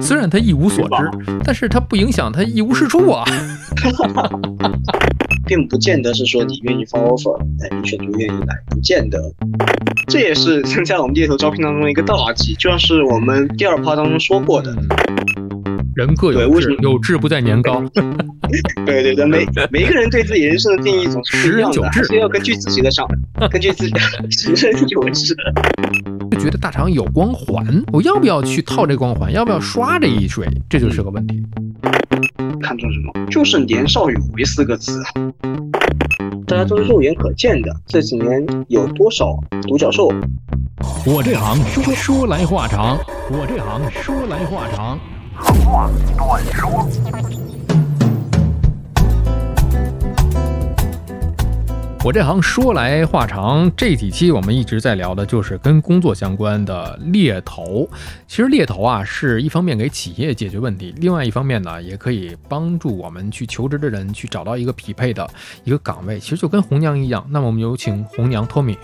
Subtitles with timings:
[0.00, 1.10] 虽然他一无所知，
[1.44, 3.24] 但是他不影响他一无是处啊。
[5.46, 9.20] 并不见得是说你愿意发 offer，哎，你选就愿意来，不见得。
[10.06, 14.72] 这也是增加了我们猎头招聘当中的一个大忌，就像是我们第二趴当中说过的。
[15.96, 17.82] 人各有志，有志不在年高。
[18.86, 23.04] 对对对，每每一个人对自己人生的定义总是不一样的，还是要根据自己的上，
[23.50, 25.36] 根据自己的十人九志。
[26.30, 29.32] 就觉得大厂有光环，我要不要去套这光环？
[29.32, 30.48] 要不要刷这一水？
[30.68, 31.44] 这就是个问题。
[32.62, 33.26] 看中什么？
[33.26, 35.02] 就是年少有为四个字。
[36.46, 40.08] 大家都是肉眼可见的，这几年有多少独角兽？
[41.04, 42.98] 我这行说说来话长，
[43.30, 44.98] 我这行说来话长。
[45.42, 47.49] 长话短说。
[52.02, 57.86] 我这行说来话长，这几期我们一直在聊的就是跟工作相关的猎头。
[58.26, 65.28] 其实猎头啊，是一方面给企业解决问题，另外一方面呢，也可以帮助我们去求职的人去找到一个匹配的
[65.62, 66.18] 一个岗位。
[66.18, 67.22] 其实就跟红娘一样。
[67.28, 68.78] 那么我们有请红娘托米。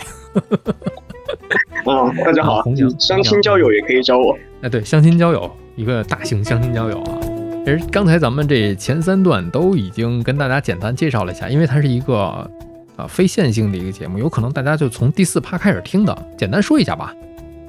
[1.86, 4.36] 啊， 大家好，红娘，相亲交友也可以找我。
[4.60, 7.18] 哎，对，相亲交友，一个大型相亲交友啊。
[7.64, 12.48] 其实刚才咱们这前三段都已经跟大家简单介绍了一下，因为它是一个。
[12.96, 16.26] 啊，非线性的一个节目，有可能大家就从第四趴开始听的。
[16.36, 17.14] 简单说一下吧，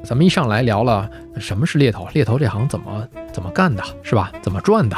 [0.04, 1.10] 咱们一上来聊了
[1.40, 4.32] 什么是猎头，猎头这行怎么怎么干的，是吧？
[4.42, 4.96] 怎么赚的？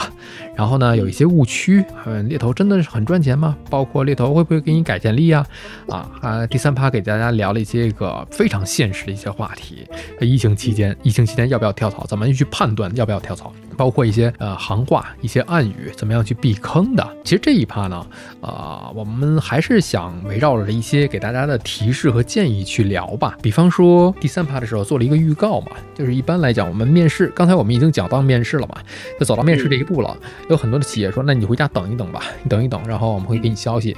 [0.56, 3.56] 然后呢，有一些误区，嗯，猎头真的是很赚钱吗？
[3.70, 5.46] 包括猎头会不会给你改简历呀？
[5.88, 9.88] 啊啊，第三趴给大家聊了一些个非常现实的一些话题。
[10.20, 12.06] 疫情期间，疫情期间要不要跳槽？
[12.06, 13.54] 怎么去判断要不要跳槽？
[13.78, 17.08] 包括一些呃行话、一些暗语，怎么样去避坑的？
[17.24, 18.06] 其实这一趴呢，
[18.42, 23.38] 呃，我们还是想围绕着一些给大家的提示和建议去聊吧。
[23.42, 28.76] 比方说第三趴的时候做了一个预告嘛，就是一般来讲，我们面试，刚才我们已经讲到面试了嘛，
[29.20, 30.16] 就走到面试这一步了。
[30.48, 33.98] 有很多的企业说，那你回家等一等吧，你等一等，然后我们会给你消息。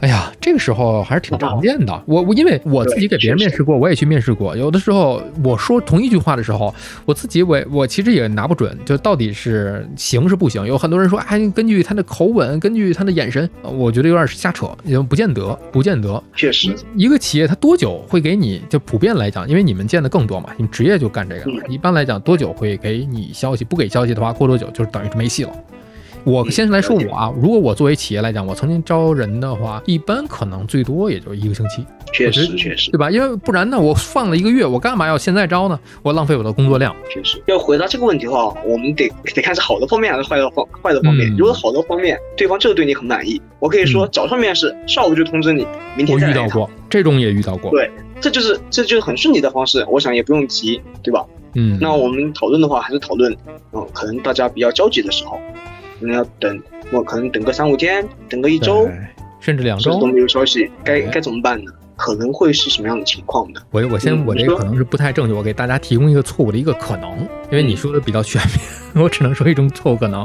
[0.00, 2.02] 哎呀，这个时候还是挺常见的。
[2.04, 4.54] 我我因为我自己给别人面试过，我也去面试过。
[4.54, 6.74] 有的时候我说同一句话的时候，
[7.06, 10.66] 我自己我我其实也拿不准，就到底是行是不行。
[10.66, 16.22] 有很多人说，哎，根据他的口吻，根据他的眼神，我觉得有点瞎扯，也不见得，不见得。
[16.34, 18.60] 确实，一个企业他多久会给你？
[18.68, 21.50] 就普遍来讲，因为你们见的更多嘛，你们职业就干这个。
[21.68, 23.64] 一般来讲，多久会给你消息？
[23.64, 25.50] 不给消息的话，过多久就是等于是没戏了。
[26.26, 33.08] 我先来说我啊，如果我作为企业来讲，我曾经招人的话，一般可能最多也就一个星期，确实确实，对吧？
[33.08, 35.78] 因为不然呢，我放了一个月，我干嘛要现在招呢？
[36.02, 36.92] 我浪费我的工作量。
[37.08, 41.32] 确实，要回答这个问题的话，我们得得看是好的方面还是坏的方坏的方面。
[41.36, 45.64] 如果好的方面，对方就是对你很满意，我可以说早上面试，上午就通知你，
[45.96, 46.32] 明天再来。
[46.32, 47.88] 我遇到过这种也遇到过，对，
[48.20, 51.24] 这就是这就是很顺利的方式，我想也不用急，对吧？
[51.54, 53.32] 嗯，那我们讨论的话，还是讨论，
[53.72, 55.38] 嗯，可能大家比较焦急的时候，
[56.00, 56.62] 可能要等。
[56.92, 58.88] 我可能等个三五天，等个一周，
[59.40, 61.72] 甚至两周都没有消息，该该怎么办呢？
[61.96, 63.60] 可能会是什么样的情况呢？
[63.70, 67.18] 我我先我这个可能是不太正确，我给大家提供一个错误的一个可能，
[67.50, 68.58] 因为你说的比较全面，
[69.02, 70.20] 我只能说一种错误可能。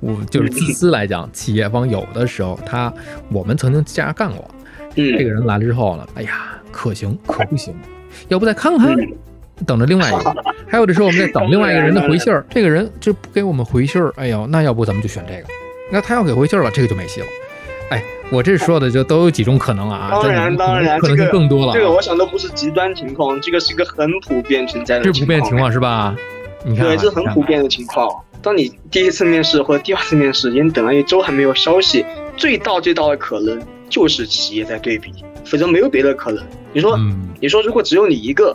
[0.00, 2.92] 我就是自私来讲，企业方有的时候他
[3.30, 4.48] 我们曾经这样干过，
[4.94, 7.74] 这个人来了之后呢，哎呀，可行可不行，
[8.28, 8.96] 要不再看看。
[9.66, 10.34] 等着另外一个，
[10.68, 15.48] 还有的时候我们在等另外一个人的回信儿，这个人就不给我们回信儿，哎呦，那要不咱们就选这个。
[15.90, 17.26] 那他要给回信儿了，这个就没戏了。
[17.90, 20.10] 哎，我这说的就都有几种可能啊。
[20.22, 21.72] 当然当然，可能就更多了。
[21.72, 25.04] 这个我想都不是极端情况，这个是一个很普遍存在的。
[25.04, 26.14] 是普遍情况是吧？
[26.64, 28.08] 你看，对，这很普遍的情况。
[28.42, 32.04] 当你第一次面试或者第二次面试，已经等了一周还没有消息，
[32.36, 35.10] 最大最大的可能就是企业在对比，
[35.44, 36.44] 否则没有别的可能。
[36.72, 36.98] 你说，
[37.40, 38.54] 你说如果只有你一个，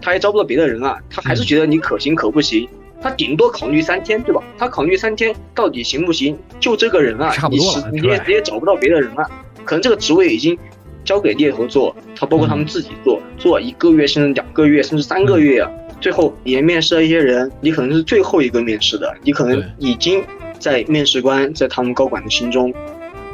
[0.00, 2.68] 他也招不到别的人啊，他还是觉得你可行可不行。
[3.02, 4.42] 他顶多考虑三天，对吧？
[4.56, 6.36] 他考虑三天到底行不行？
[6.58, 9.24] 就这个人啊，你是你也你也找不到别的人啊。
[9.64, 10.58] 可能这个职位已经
[11.04, 15.70] 交给猎头做，他包括他们自己做，做一个月甚至两个月甚至三个月啊。
[16.00, 20.24] 最后你面试了一些人，你可能是最后一个面试的，你可能已经
[20.58, 22.72] 在面试官在他们高管的心中，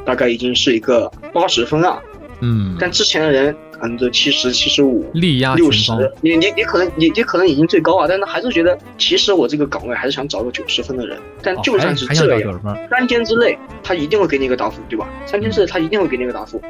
[0.04, 2.02] 大概已经是一个八十分啊。
[2.40, 3.54] 嗯，但之前的人。
[3.82, 5.90] 百分之七十七十五，力压六十，
[6.20, 11.19] 你你你可能你你可能已经最高啊，但是还是觉得其实我这个岗位还是想找个九十分的人。
[11.43, 15.08] 但就算是这样，三天之内他一定会给你一个答复，对吧？
[15.26, 16.62] 三天之内他一定会给你一个答复。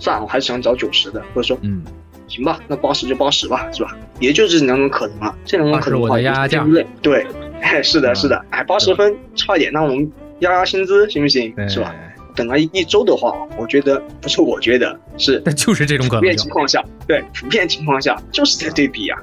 [0.00, 1.84] 算了，我还是想找九十的，或者说，嗯，
[2.26, 3.96] 行吧，那八十就八十吧，是吧？
[4.18, 6.66] 也就这两种可能啊，这两种可能的话，压价。
[7.00, 7.24] 对，
[7.84, 10.10] 是的，是的，哎，八十分差一点，那我们
[10.40, 11.54] 压压薪资行不行？
[11.68, 11.94] 是吧？
[12.36, 16.20] 等了一周的话，我觉得不是，我觉得是，那就是这种可能。
[16.20, 19.18] 普遍情况下，对，普遍情况下就是在对比啊，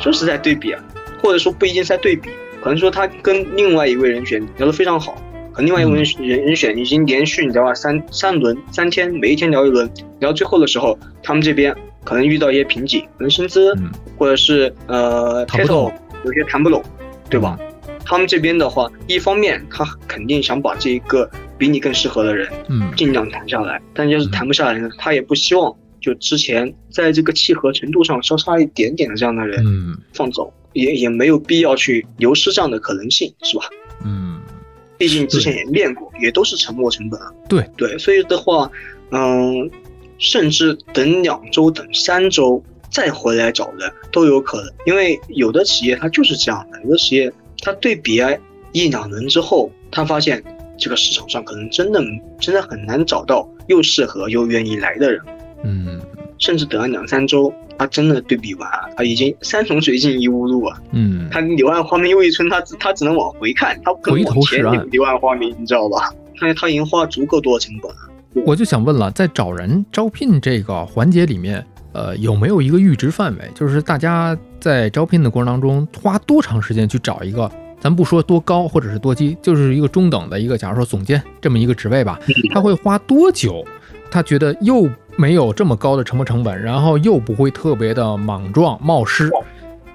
[0.00, 0.84] 就是在对比啊，
[1.22, 2.28] 或者说不一定在对比，
[2.60, 5.14] 可能说他跟另外一位人选聊得非常好，
[5.52, 9.88] 和另外一位人人选已经连续你知道吧三三轮三天，每一天聊一轮，
[10.18, 13.72] 聊到最后的时候，他们这边可能遇到一些瓶颈，可能薪资
[14.18, 15.92] 或者是呃谈不懂，
[16.24, 16.82] 有些谈不拢，
[17.30, 17.56] 对吧？
[18.06, 30.52] 他们这边的话，一方面他肯定想把这一个比你更适合的人，嗯，尽量谈下来，但要是谈不下来呢，他也不希望就之前在这个契合程度上稍差一点点的这样的人，嗯，放走。
[30.74, 33.64] 也也没有必要去流失这样的可能性，是吧？
[34.04, 34.40] 嗯，
[34.98, 37.32] 毕竟之前也练过，也都是沉没成本啊。
[37.48, 38.68] 对对，所以的话，
[39.12, 39.70] 嗯，
[40.18, 42.60] 甚至等两周、等三周
[42.90, 48.20] 再回来找人都有可能，因为有的企业它就是这样的，有的企业它对比
[48.72, 50.42] 一两轮之后，他发现
[50.76, 52.02] 这个市场上可能真的
[52.38, 55.20] 真的很难找到又适合又愿意来的人。
[55.62, 56.00] 嗯。
[56.36, 60.76] 甚至等了两三周，他真的对比完，他已经山重水尽疑无路啊。
[60.90, 64.60] 嗯，他柳暗花明又一村，他只他只能往回看，他不能往前
[64.90, 66.12] 柳暗花明，你知道吧？
[66.36, 68.44] 他他已经花了足够多的成本。
[68.44, 73.48] 我就想问了，在找人招聘这个环节里面，呃，有没有一个阈值范围？
[73.54, 77.50] 就是大家在招聘的过程当中，花多长时间去找一个？
[77.84, 82.18] 咱不说多高或者是多低，就是一个中等的一个，假如说总监这么一个职位吧，
[82.50, 83.64] 他会花多久？
[84.10, 84.90] 他觉得又。
[85.16, 89.30] 没有这么高的沉没成本，然后又不会特别的莽撞冒失，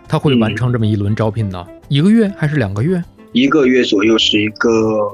[0.07, 1.67] 他会完成这么一轮招聘呢？
[1.89, 3.03] 一个月还是两个月？
[3.33, 5.13] 一个月左右是一个，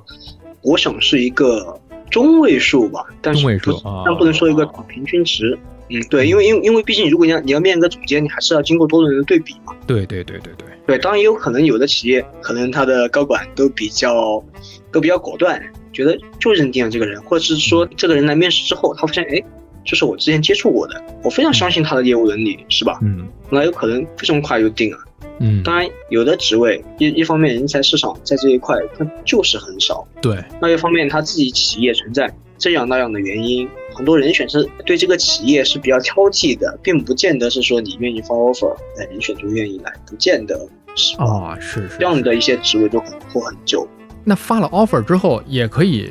[0.62, 1.76] 我想是一个
[2.12, 3.72] 中位数吧，但是不，
[4.06, 5.58] 但不能说一个平均值。
[5.90, 9.74] 嗯，对，因为因为因为毕竟如果你要你要面一个总监，你还是要经过多轮的对比嘛。
[9.86, 14.44] 对对对对对对，当然也有可能有的企业可能他的高管都比较
[14.92, 15.62] 都比较果断，
[15.94, 19.44] 觉得就认定了这个人，或者是说这个人来面试之后，他发现哎。
[19.88, 22.98] 就是我之前接触过的，我非常相信他的业务能力，是吧？
[23.04, 24.98] 嗯，那有可能非常快就定了。
[25.40, 30.44] 嗯，当然有的职位一一方面人才市场在这一块它就是很少，对。
[30.62, 43.88] 那一方面他自己企业存在这样那样的原因，很多人选是对这个企业是比较挑剔的，并不见得是说你愿意发 offer，那人选就愿意来，不见得是啊，是是这样的一些职位都很拖很久。
[44.24, 46.10] 那发了 offer 之后也可以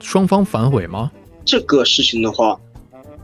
[0.00, 1.10] 双方反悔吗？
[1.44, 2.58] 这个事情的话。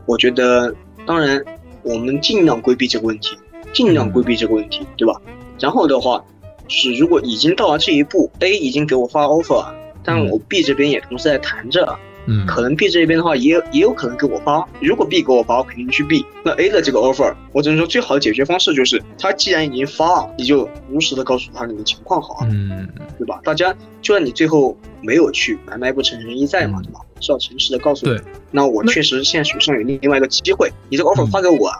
[0.05, 0.75] 我觉得，
[1.05, 1.41] 当然，
[1.81, 3.37] 我们尽量规避这个问题，
[3.73, 5.19] 尽量规避这个问题，对吧？
[5.59, 6.23] 然后的话，
[6.67, 9.65] 是如果已经到了这一步，A 已经给我发 offer，
[10.03, 14.67] 但我 B 这边也同时在谈着，嗯，可能 B 这边的话也也有可能给我发。
[14.79, 16.25] 如果 B 给我发，我肯定去 B。
[16.43, 22.87] 那 A 的这个 offer，我只能说最好的解决方式就是，他既然已经发了，你就如实的告诉他你的情况好，嗯，
[23.17, 23.39] 对吧？
[23.43, 26.99] 大家就算你最后没有去，买卖不成仁义在嘛，对吧？
[27.19, 28.19] 是要诚实的告诉你，
[28.51, 31.71] 那我确实现在手上有另另外一个机会，你这个 offer 发给我，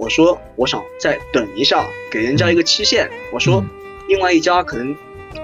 [0.00, 3.06] 我说我想再等一下，给人家一个期限。
[3.30, 3.62] 我说
[4.08, 4.96] 另外一家可能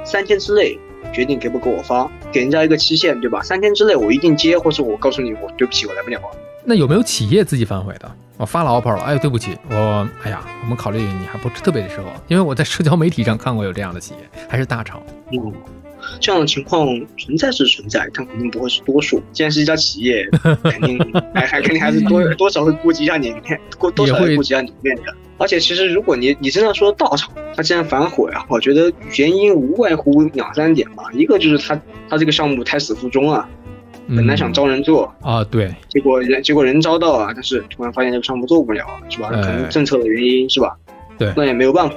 [0.02, 0.78] 三天之内
[1.12, 3.42] 决定给不给我发，给人家一个期限，对吧？
[3.42, 6.18] 三天之内我一定接，或者我告诉你，我对不起，我来不了。
[6.64, 8.10] 那有没有企业自己反悔的？
[8.38, 15.02] 我发了 offer 了，哎，对不起，我哎呀，我们考虑你还不是特别的时候，因为我在社交媒体上看过有这样的企业，还是大厂。
[15.32, 15.52] 嗯。
[16.20, 16.86] 这样的情况
[17.16, 19.22] 存在是存在，但肯定不会是多数。
[19.32, 20.28] 既然是一家企业，
[20.64, 20.98] 肯定
[21.34, 25.02] 还还肯定还是多 多少会顾及一下你面，过多少会顾及一下你面的。
[25.38, 31.04] 而且其实如果你你真的说大厂，他既然反悔啊，我觉得原因无外乎两三点吧。
[31.12, 33.46] 一个就是他他这个项目胎死腹中啊，
[34.08, 39.28] 本来想招人做啊，对，结果人结果人招到啊，但是突然发现这个项目做不了，是吧？
[39.28, 40.74] 可能政策的原因是吧？
[41.18, 41.96] 对，那也没有办法。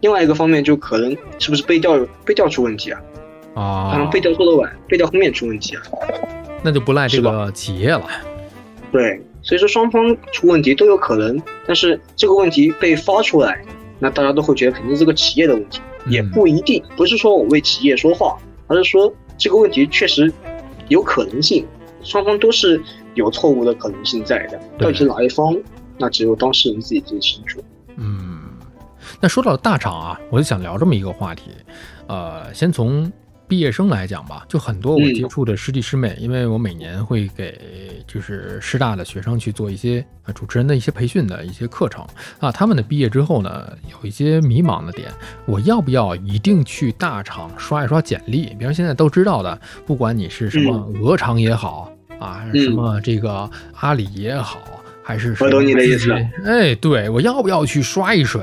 [0.00, 3.00] 另外一个方面就可能是不是被调被调出问题啊？
[3.58, 5.82] 啊，可能背调做的晚，背调后面出问题了，
[6.62, 8.06] 那就不赖这个企业了。
[8.92, 13.60] 对，所以说双方出问题都有可能，但是这个问题被发出来，
[13.98, 18.36] 那大家都会觉得肯定是这个企业的问题，也不一定，不是说我为企业说话，
[18.68, 20.32] 而是说这个问题确实
[20.86, 21.66] 有可能性，
[22.02, 22.80] 双方都是
[23.14, 25.56] 有错误的可能性在的，到底是哪一方，
[25.98, 27.60] 那只有当事人自己最清楚。
[27.96, 28.38] 嗯，
[29.20, 31.50] 那说到大厂啊，我就想聊这么一个话题，
[32.06, 33.10] 呃，先从。
[33.48, 42.06] 毕业生来讲吧，就很多我接触的师弟师妹，因为我每年会给就是师大的学生去做一些啊主持人的一些培训的一些课程
[42.38, 45.10] 啊，他们的毕业之后呢，有一些迷茫的点，
[45.46, 48.54] 我要不要一定去大厂刷一刷简历？
[48.58, 51.90] 比如现在都知道的，不管你是什么鹅厂也好
[52.20, 53.50] 啊，什么这个
[53.80, 54.58] 阿里也好。
[55.08, 56.12] 还是我懂你的意思。
[56.44, 58.42] 哎，对我要不要去刷一水？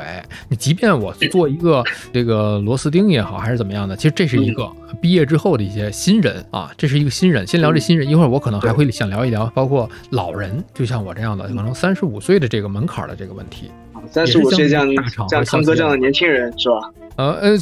[0.50, 4.68] 你即便我做一个 这个螺丝钉也好，还是怎么样的，其实这是一个
[5.00, 7.46] 毕业之后的一些新人啊，这是一个新人。
[7.46, 13.70] 先聊这新人，一会儿我可能还会想聊一聊，包括老人，就像我这样的，可能三十五岁的这个门槛的这个问题。
[14.10, 14.88] 三十五岁这样
[15.30, 16.92] 这样唱歌这样的年轻人是吧？
[17.18, 17.58] 呃呃，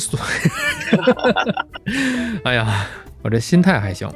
[2.45, 2.87] 哎呀，
[3.21, 4.09] 我这心态还行。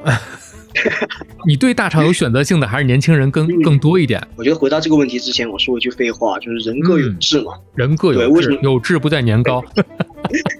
[1.47, 4.21] 你对大厂有选择性的，还是年轻人更更多一点？
[4.35, 7.53] 我觉得回答这个问题之前，我说一句废话，就是人各有志嘛。
[7.75, 9.63] 人各有志，有志不在年高。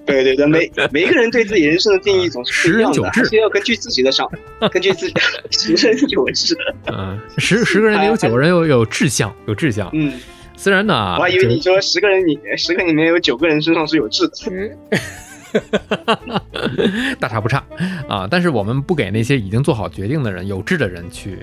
[0.05, 4.29] 对对对，每 每一个人对自己人生的定义总是不一样的，还是要根据自己的想，
[4.71, 5.13] 根据自己
[5.51, 6.57] 十人有志。
[6.85, 9.89] 嗯，十十个人里有九个人有有志向，有志向。
[9.93, 10.13] 嗯，
[10.55, 14.33] 虽然呢，我还以为你说十个人里十个里面有九个人身上是有志的。
[17.19, 17.63] 大差不差
[18.07, 18.27] 啊！
[18.29, 21.39] 但是我们不给那些已经做好决定的人、有志的人去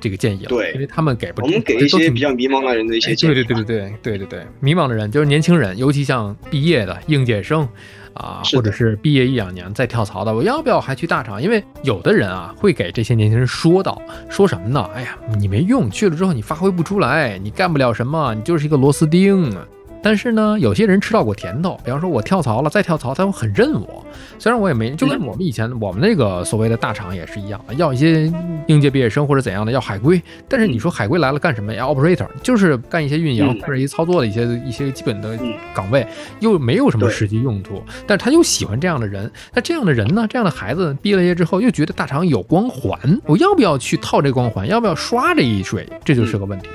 [0.00, 1.42] 这个建议了，对，因为他们给不。
[1.42, 3.34] 我们给一些比较迷茫的人的一些建议。
[3.34, 7.68] 对对对对对对对对，迷茫的人就是年轻人，尤其像毕业的应届生
[8.14, 11.40] 啊，或者是毕业一两年再跳槽的，我要不要还去大厂？
[11.40, 14.88] 因为有的人啊，会给这些年轻人说道：“说什么呢？
[14.94, 19.52] 哎呀，你没用，去了之后你发挥不出来，你干不了什么，你就是一个螺丝钉。”
[20.02, 24.04] 但是呢，有些人吃到过甜头，比方说我跳槽了，再跳槽，他会很认我。
[24.38, 28.30] 虽然我也没，就跟我们以前我们那个所谓的大厂也是一样，要一些
[28.66, 30.20] 应届毕业生或者怎样的，要海归。
[30.48, 31.72] 但是你说海归来了干什么？
[31.72, 35.38] 要 operator，就是干一些运营或者一操作的一些一些基本的
[35.72, 36.06] 岗位，
[36.40, 37.80] 又没有什么实际用途。
[38.06, 39.30] 但是他又喜欢这样的人。
[39.54, 40.26] 那这样的人呢？
[40.28, 44.66] 这样的孩子毕了业之后又觉得大厂有光环，我要不要去套这光环？
[44.66, 45.88] 要不要刷这一水？
[46.04, 46.68] 这就是个问题。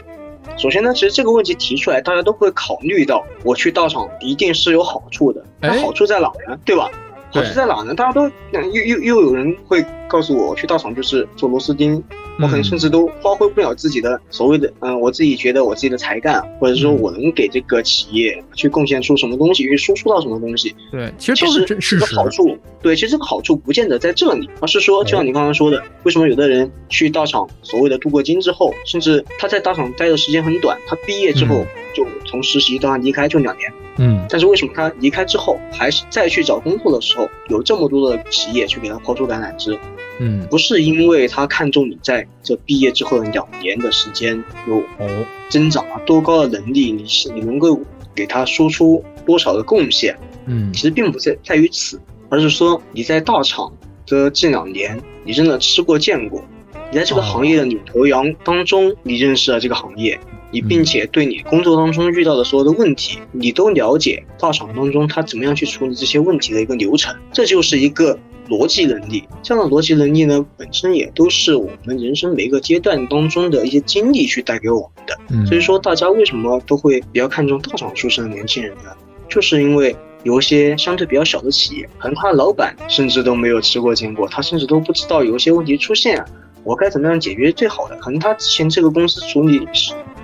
[0.58, 5.44] 首先呢，其实这个问题提出来，大家都会考虑到，我去道场一定是有好处的。
[5.62, 6.58] 那好处在哪呢？
[6.66, 6.90] 对吧？
[7.32, 7.94] 好处在哪呢？
[7.94, 12.04] 大家都又又又有人会告诉我，去道场就是做螺丝钉。
[12.40, 20.76] 我可能甚至都发挥不了自己的所谓的，嗯，我自己觉得我自己的才干，或者说我能给这个企业去贡献出什么东西，去输出到什么东西。
[20.92, 22.58] 对，其实都是这个好处。
[22.82, 31.66] 对，其实这个好处不见得在这里，而是说，就像你刚刚说的，为什么有的人去大厂所谓的镀过金之后，甚至他在大厂待的时间很短，他毕业之后
[31.96, 33.72] 就从实习到他离开就两年。
[34.00, 39.78] 嗯，但是为什么他离开之后，还是再去找工作的时候，有这么多的企业去给他抛出橄榄枝？
[40.20, 45.26] 嗯，不是因为他看重你在这毕业之后的两年的时间有哦。
[45.50, 47.80] 增长啊多高的能力，你是你能够
[48.14, 50.14] 给他输出多少的贡献？
[50.46, 53.72] 嗯，其实并不在在于此，而是说你在大厂
[54.06, 56.44] 的这两年，你真的吃过见过，
[56.92, 60.20] 你在这个行业的领头羊当中，你认识了这个行业。
[60.50, 68.18] 你并且对你工作当中遇到的所有的问题，你都了解大厂当中他怎么样去处理这些问题的一个流程，这就是一个
[68.50, 69.24] 逻辑能力。
[69.44, 75.46] 这样的逻辑能力呢，本身也都是我们人生每一个阶段当中的一些经历去带给我们的。
[75.46, 78.92] 所以说，大家为什么都会比较看重大厂出身的年轻人呢？
[79.30, 86.24] 就是因为有一些相对比较小的企业，可能他的老板甚至都没有吃过见过，他甚至都不知道有一些问题出现，
[86.64, 87.96] 我该怎么样解决最好的？
[87.98, 89.68] 可能他之前这个公司处理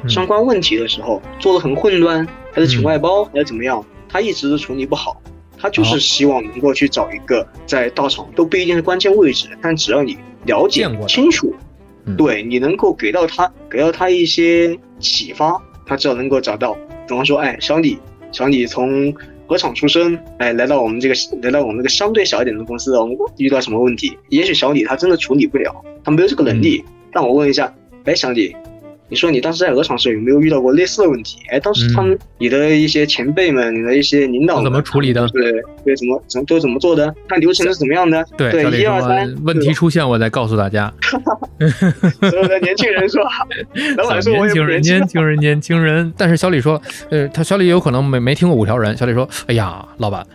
[0.08, 3.84] 相关问题的时候做的很混乱，还是请外包，还是怎么样？
[4.10, 5.22] 他一直都处理不好，
[5.63, 11.55] 他就是希望能够去找一个在大厂都不一定是关键位置，但只要你了解清楚，
[12.17, 16.74] 对你能够给到他给到他一些启发，他只要能够找到。
[17.08, 17.98] 比方说，哎，小李，
[18.34, 19.15] 小李从
[19.48, 24.17] 鹅厂出身，哎，来到我们这个来到我们这个相对小一点的公司，我们遇到什么问题？
[24.27, 26.84] 也许小李他真的处理不了，他没有这个能力。
[27.13, 28.53] 让我问一下，哎，小李。
[29.10, 31.38] 你说你当时在鹅厂时有没有遇到过类似的问题？
[31.50, 35.27] 哎，当时他们你的一些前辈们、你的一些领导怎么处理的？
[35.29, 35.51] 对
[35.83, 37.13] 对，怎么怎么都怎么做的？
[37.27, 38.25] 看流程是怎么样的？
[38.36, 40.91] 对，一二三，问题出现我再告诉大家。
[42.22, 43.22] 所有的年轻人说，
[43.98, 46.13] 老板说年轻人，年轻人，年轻人。
[46.17, 48.98] 但是小李说，呃，他小李有可能没没听过五条人。
[48.98, 50.25] 小李说，哎呀，老板，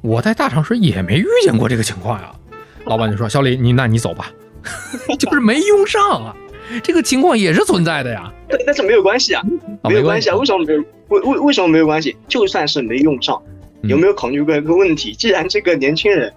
[0.00, 2.30] 我在大厂时也没遇见过这个情况呀。
[2.86, 4.30] 老板就说，小李，你那你走吧，
[5.18, 6.34] 就是没用上啊。
[6.80, 8.32] 这个情况也是存在的呀，
[8.66, 9.42] 但是没有关系啊，
[9.84, 10.84] 没有关系啊，为什么没有？
[11.08, 12.16] 为为为什么没有关系？
[12.28, 13.40] 就算是没用上，
[13.82, 15.12] 有没有考虑过一个问题？
[15.12, 16.32] 既然这个年轻人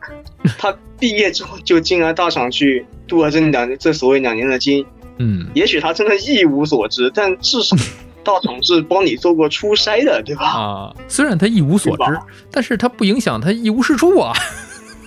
[0.58, 4.86] 他毕业之后就进了大厂去镀了这两这所谓两年的金，
[5.18, 7.76] 嗯，也许他真的一无所知，但至少
[8.24, 10.46] 大厂是帮你做过初筛的，对吧？
[10.46, 12.04] 啊，虽然他一无所知，
[12.52, 14.34] 但是他不影响他一无是处啊。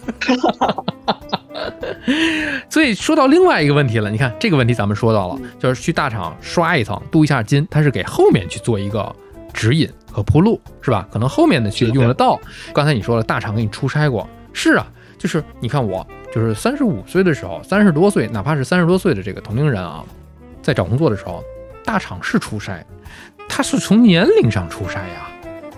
[2.70, 9.14] 所以说到另外一个问题了，你看这个问题咱们说到了，就是去大厂刷一层镀一下金，它是给后面去做一个
[9.52, 11.06] 指引和铺路，是吧？
[11.10, 12.40] 可能后面的去用得到。
[12.72, 14.86] 刚才你说了，大厂给你出差过，是啊，
[15.18, 20.04] 就是你看我，就是三十五岁的时候，三十多岁，哪怕是三十多岁的这个同龄人啊，
[20.62, 21.42] 在找工作的时候，
[21.84, 22.84] 大厂是出差，
[23.48, 25.27] 他是从年龄上出差呀。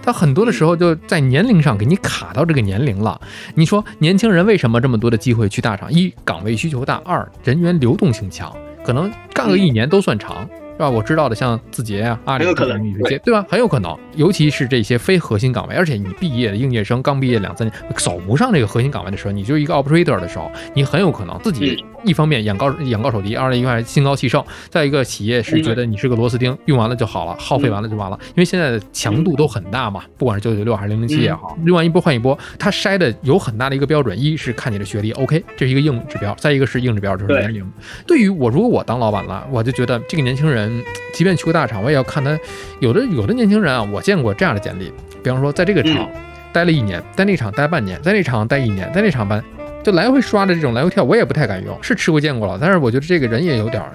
[0.02, 3.21] 他很多的时候就在年龄上给你卡到这个年龄了。
[3.54, 5.92] 你说年轻人为什么这么多的机会去大厂？
[5.92, 8.54] 一岗位需求大，二人员流动性强，
[8.85, 10.49] 可能干个一年都算长。
[10.80, 10.90] 吧？
[10.90, 13.44] 我知道的像字节啊、阿里这些，对对吧？
[13.49, 28.18] 很有可能，尤其是这些非核心岗位，而且你毕业的应届生刚毕业两三年，走不上这个核心岗位的时候，你就一个 operator 的时候，你很有可能自己一方面眼高眼高手低，二一块心高气盛，再一个企业是觉得你是个螺丝钉，用完了就好了，耗费完了就完了。
[28.28, 37.70] 因为现在的强度都很大嘛，不管是九九六还是零零七也好，用完一波换一波，它筛的有很大的一个标准，一是看你的学历，OK，这是一个硬指标；再一个是硬指标就是年龄。
[38.06, 40.70] 对于我，如果我当老板了，我就觉得这个年轻人，
[41.12, 42.39] 即便去过大厂，我也要看他。
[42.79, 46.09] 有的有的年轻人啊，我见过这样的简历，比方说在这个厂
[46.53, 49.43] 待了一年，在那厂待半年，在那厂待一年，在那厂班，
[49.83, 51.77] 就来回刷的这种来回跳，我也不太敢用。
[51.83, 53.93] 是吃过见过了，但是我觉得这个人也有点儿，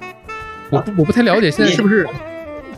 [0.70, 2.06] 我我不太了解现在是不是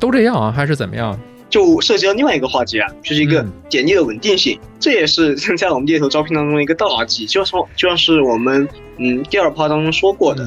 [0.01, 1.19] 都这样啊，还是怎么样？
[1.51, 7.27] 就涉及到另外一个话题啊，就是一个简历的稳定性，这也是在我们猎头招聘当中的一个大忌。
[7.27, 10.47] 就说就像是我们嗯第二趴当中说过的。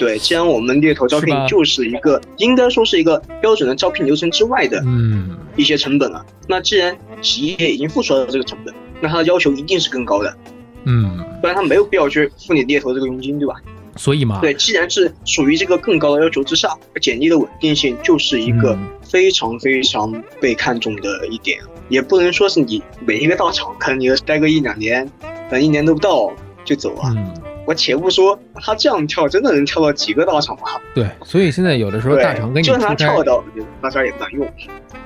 [0.00, 10.34] 对，既然我们猎头招聘就是一个应该说是一个标准的招聘流程之外的，嗯，一些成本啊，那既然企业已经付出了这个成本，那他的要求一定是更高的，
[10.84, 13.54] 嗯，不然他没有必要去付你猎头这个佣金，对吧？
[13.96, 25.06] 所以嘛，对，既然是属于这个更高的要求之上，简历的稳定性就是一个非常非常被看重的一点，也不能说是你每一个大厂可能你待个一两年，
[25.50, 26.32] 等一年都不到
[26.64, 27.14] 就走啊。
[27.70, 30.62] 我且不说他这样跳，真的能跳到几个大厂吗？
[30.92, 33.44] 对，所以现在有的时候大厂跟你就算他跳到，
[33.80, 34.44] 那家也不敢用。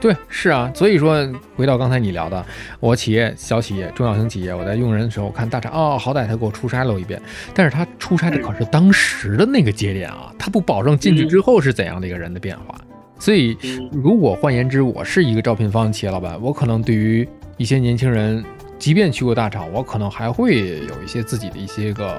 [0.01, 2.43] 对，是啊，所以说回到刚才你聊的，
[2.81, 7.21] 我企业小企业、中小型企业，我在用人的时候我看大厂，哦，好歹他给我出差了一遍，
[7.53, 12.75] 但是他出差的可是当时的那个节点啊，他不保证进去之后是怎样的一个人的变化。
[13.19, 13.59] 所以，
[13.93, 17.29] 如果换言之，我是一个招聘方企业老板，我可能对于
[17.59, 18.43] 一些年轻人。
[18.79, 22.15] 即便去过大厂，我可能还会有一些自己的一些个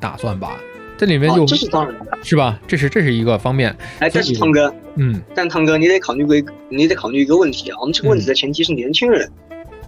[0.00, 0.58] 打算吧。
[0.96, 2.60] 这里面就这是当然的，是吧？
[2.68, 3.76] 这是这是一个方面。
[3.98, 7.76] 哎，但是汤哥，嗯，但汤哥，你得考虑个，你得考虑一个问题啊。
[7.80, 9.28] 我们这个问题的前提是年轻人，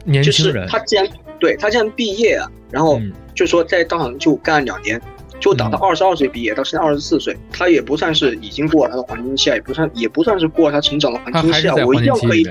[0.04, 1.06] 年轻人，他既然
[1.38, 3.00] 对他既然毕业啊，然后
[3.34, 5.00] 就说在大厂就干了两年，
[5.38, 11.74] 就打到二十二岁毕业，到现在二十四岁，他也不算是已经过了他的黄金期啊，也不算也不算是过了他成长的黄金期啊。
[11.86, 12.44] 我一样可以。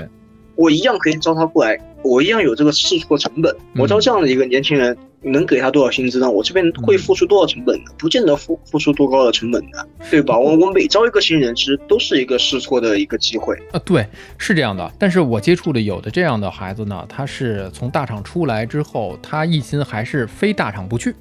[0.56, 3.54] 我一样可以招他过来，我一样有这个试错成本。
[3.76, 6.30] 我招这样的一个年轻人，能给他多少薪资呢？
[6.30, 7.90] 我这边会付出多少成本呢？
[7.98, 10.38] 不见得付付出多高的成本的，对吧？
[10.38, 13.80] 我我每招一个新人，其实都是一个试错的一个机会啊。
[13.84, 14.06] 对，
[14.38, 14.90] 是这样的。
[14.98, 21.14] 但是我接触的有的这样的孩子呢，他是从大厂出来之后，他一心还是非大厂不去，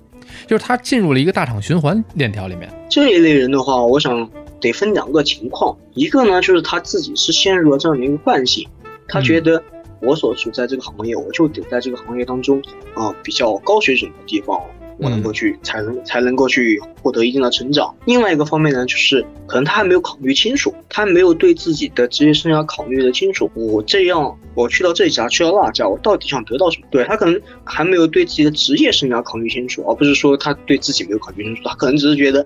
[0.48, 2.72] 就是他进入了一个大厂循环链条里面。
[2.90, 4.30] 这一类人的话，我想
[4.62, 8.66] 得分两个情况，一个呢就是他自己是陷入了这样的一个惯性。
[9.08, 9.62] 他觉得
[10.02, 12.62] 我所处在这个行业，我就得在这个行业当中
[12.94, 14.62] 啊比较高水准的地方，
[15.00, 17.96] 我能够去才能才能够去获得一定的成长。
[18.06, 23.50] 另外一个方面呢，就是可能他还没有考虑清楚，他没有对自己的职业生涯考虑的清楚。
[23.56, 26.88] 我这样，我去到这家，去到那家，我到底想得到什么？
[26.92, 32.46] 对他可能还没有对自己的职业生涯考虑清楚，而不是说他对自己没有考虑清楚，他可能只是觉得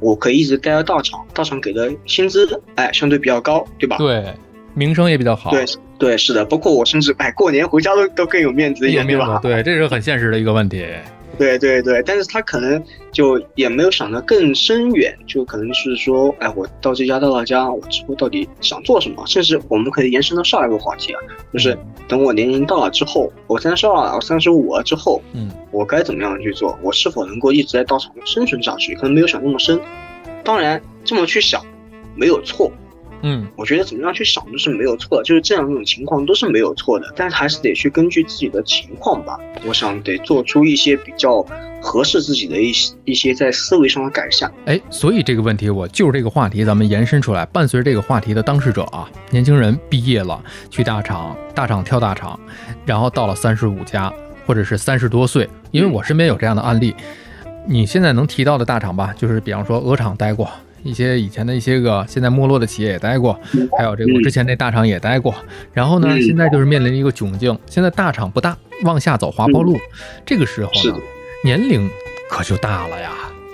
[0.00, 3.96] 我可以一直待在大厂，大厂给的薪资哎相对比较高，对吧？
[3.98, 4.24] 对。
[4.80, 5.62] 名声也比较好，对
[5.98, 9.38] 对是的，包括我甚至哎过年回家都都更有面子一点，对吧？
[9.42, 10.86] 对，这是很现实的一个问题。
[11.38, 19.22] 对对对，但是他可能就也没有想得更深远，就可能是说，哎，我到这家到那家，我之后到底想做什么？
[19.26, 21.18] 甚至我们可以延伸到下一个话题啊，
[21.52, 26.78] 就是等我年龄到了之后，我三十二、我三十五了之后，嗯，我该怎么样去做？
[26.82, 28.94] 我是否能够一直在道场生存下去？
[28.96, 29.78] 可能没有想那么深。
[30.42, 31.62] 当然，这么去想
[32.14, 32.70] 没有错。
[33.22, 41.44] 嗯，我觉得怎么样去想都是没有错的，就是这样一种情况都是没有错的，但是还是得去根据自己的情况吧，我想得做出一些比较
[41.82, 44.50] 合适自己的一些一些在思维上的改善。
[44.66, 52.38] 哎，所以这个问题我就是这个话题，咱们延伸出来，伴随着这个话题的当事者啊，年轻人毕业了去大厂，大厂跳大厂，
[52.86, 54.12] 然后到了三十五家
[54.46, 56.94] 或者是三十多岁，因为我身边有这样的案例，
[57.66, 60.48] 你现在能提到的大厂吧，就是比方说鹅厂待过。
[60.82, 63.38] 一些以前的一些个现在没落的企业也待过，
[63.76, 65.34] 还有这个我之前那大厂也待过，
[65.72, 69.76] 然后呢，现在就是面临一个窘境，现在大厂不大，往下走滑坡路，
[70.24, 70.96] 这个时候呢，
[71.44, 71.88] 年龄
[72.30, 73.10] 可就大了呀，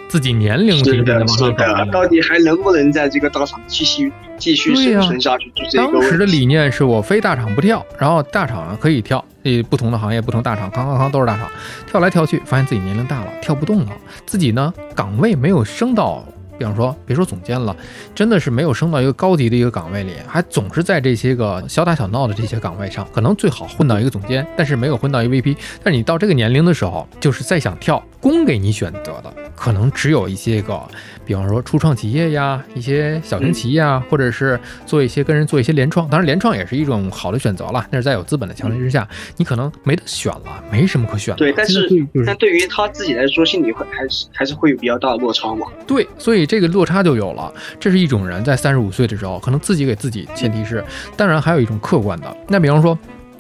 [0.09, 5.53] 自己年龄是的，是的，到底还能不能在这个大厂继续继续生存下去？
[5.77, 11.49] 当时的理念是我非大厂不跳，然后大厂可以跳，这，不同的行业不同大厂，康康康都是大厂，
[11.91, 13.93] 跳来跳去，发现自己年龄大了，跳不动了，
[14.25, 16.25] 自己呢岗位没有升到。
[16.59, 17.77] 比方说，别说总监了，
[18.15, 25.57] 真的是没有升到一个高级的一个岗位里，还总是在这些个小打小闹的这些岗位上，可能最好混到一个总监，但是没有混到一 VP。
[25.83, 30.81] 但是你到这个年龄的时候，就是再想跳，供给你选择的可能只有一些个，
[31.25, 37.85] 比方说初创企业呀，一些小型企业啊，或者是做一些跟人做一些联创，当然联创也是一种好的选择了。
[37.91, 41.39] 那是在有资本的强力之下，你可能没得选了，没什么可选的。
[41.39, 41.89] 对，但是
[42.25, 45.67] 但对于他自己来说，心里会还是还是会有比较大的落差嘛？
[45.87, 47.53] 对，所以这个落差就有了。
[47.81, 50.85] 这是一种人在三十五岁的时候，可能自己给自己前提是，
[51.17, 52.97] 当然还有一种客观的，那比方说。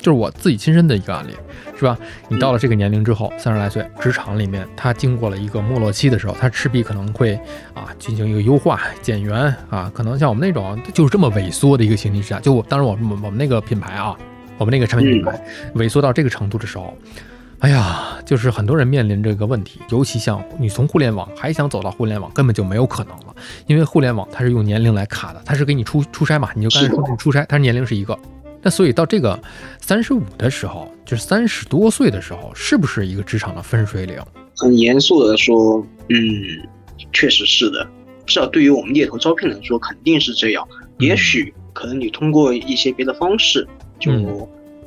[0.06, 1.32] 就是我自己亲身的一个案例，
[1.76, 1.98] 是吧？
[2.28, 7.34] 你到了这个年龄之后，三十来岁，职场里面，他经过了一个没落期的时候，他势必可能会
[7.74, 14.16] 啊进行一个优化、减员啊，可能像我们那种就是这么萎缩的一个情形之下，就我当然我们我们那个品牌啊，
[14.58, 16.96] 我们那个产品品牌萎缩到这个程度的时候，
[17.58, 23.34] 哎呀，就是很多人面临这个问题，尤其像你从互联网还想走到互联网，根本就没有可能了，
[23.66, 28.16] 因为互联网它是用年龄来卡的，它是给你出出差嘛，你就刚才说的出差，它是年龄是一个。
[28.66, 29.40] 那所以到这个
[29.78, 34.18] 三十五的时候，就是三十多岁的时候，是不是一个职场的分水岭？
[34.56, 36.66] 很严肃的说，嗯，
[37.12, 37.86] 确实是的。
[38.26, 40.66] 至少对于我们猎头招聘来说，肯定是这样。
[40.98, 43.64] 也许可能你通过一些别的方式，
[44.00, 44.10] 就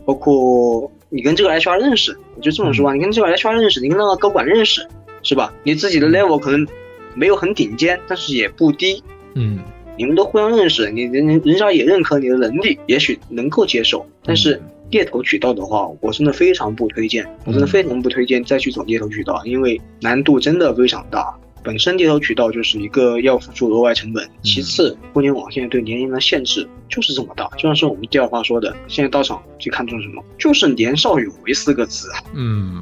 [0.03, 4.85] 包括你跟这个 HR 认识，我就这么说吧，你跟这个 HR 认识，你跟那个高管认识，
[5.23, 5.53] 是吧？
[5.63, 6.67] 你自己的 level 可能
[7.15, 9.01] 没有很顶尖，但是也不低，
[9.35, 9.57] 嗯。
[9.99, 14.05] 你们都互相认识，你人人人家也认可你的能力，也许能够接受。
[14.23, 21.35] 但是猎头渠道的话，我真的非常不推荐，我真的非常不推荐再去走猎头渠道，因为难度真的非常大。
[21.61, 27.49] 本身猎头渠道就是一个要付出额外成本，其次互联网现在对年龄的限制就是这么大。
[27.57, 30.23] 就像是我们第二话说的，现在到场最看重什么？
[30.37, 32.07] 就是年少有为四个字。
[32.33, 32.81] 嗯，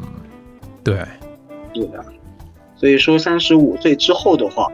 [0.84, 1.04] 对，
[1.74, 2.06] 对的。
[2.76, 4.68] 所以说三十五岁之后的话，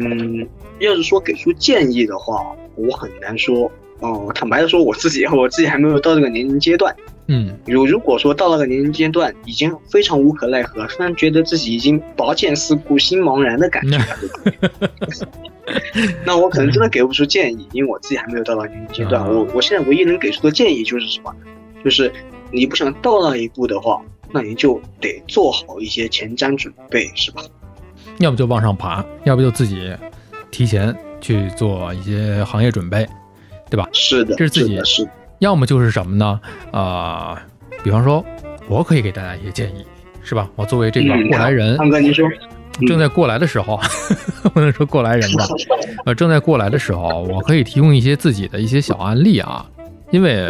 [0.00, 0.46] 嗯。
[0.80, 3.70] 要是说给出建议的话，我很难说。
[4.00, 6.92] 哦，坦白的说，我自己我自己还没有到这个年龄阶段。
[7.28, 13.96] 嗯，如如果说到了个年龄阶段，已经非常无可奈何，突然觉得自己已经拔剑四顾心茫然的感觉，
[16.26, 19.24] 那我可能真的给不出建议，因为我自己还没有到达年龄阶段。
[19.24, 21.32] 我我现在唯一能给出的建议就是什么？
[21.84, 22.12] 就是
[22.50, 24.02] 你不想到那一步的话，
[24.32, 27.42] 那你就得做好一些前瞻准备，是吧？
[28.18, 29.92] 要不就往上爬，要不就自己。
[30.50, 33.08] 提前去做一些行业准备，
[33.70, 33.88] 对吧？
[33.90, 34.78] 是的，这是自己。
[34.84, 35.08] 是。
[35.38, 36.38] 要么就是什么呢？
[36.70, 37.42] 啊，
[37.82, 38.22] 比方说，
[38.68, 39.82] 我可以给大家一些建议，
[40.22, 40.46] 是吧？
[40.56, 42.28] 我作为这个过来人，胖哥，您说，
[42.86, 43.80] 正在过来的时候，
[44.52, 45.46] 不能说过来人吧？
[46.04, 49.64] 呃，正在过来的时候，我可以提供一些自己的一些小案例啊，
[50.10, 50.46] 因为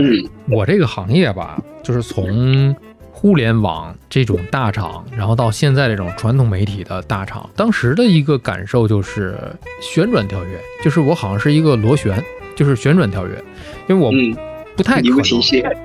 [0.50, 2.74] 我这个行业吧，就是从。
[3.22, 9.38] 互联网这种大厂，然后到现在这种传统媒体的大厂，当时的一个感受就是
[9.80, 12.20] 旋转跳跃，就是我好像是一个螺旋，
[12.56, 13.32] 就是旋转跳跃，
[13.88, 14.10] 因为我
[14.74, 15.22] 不太可能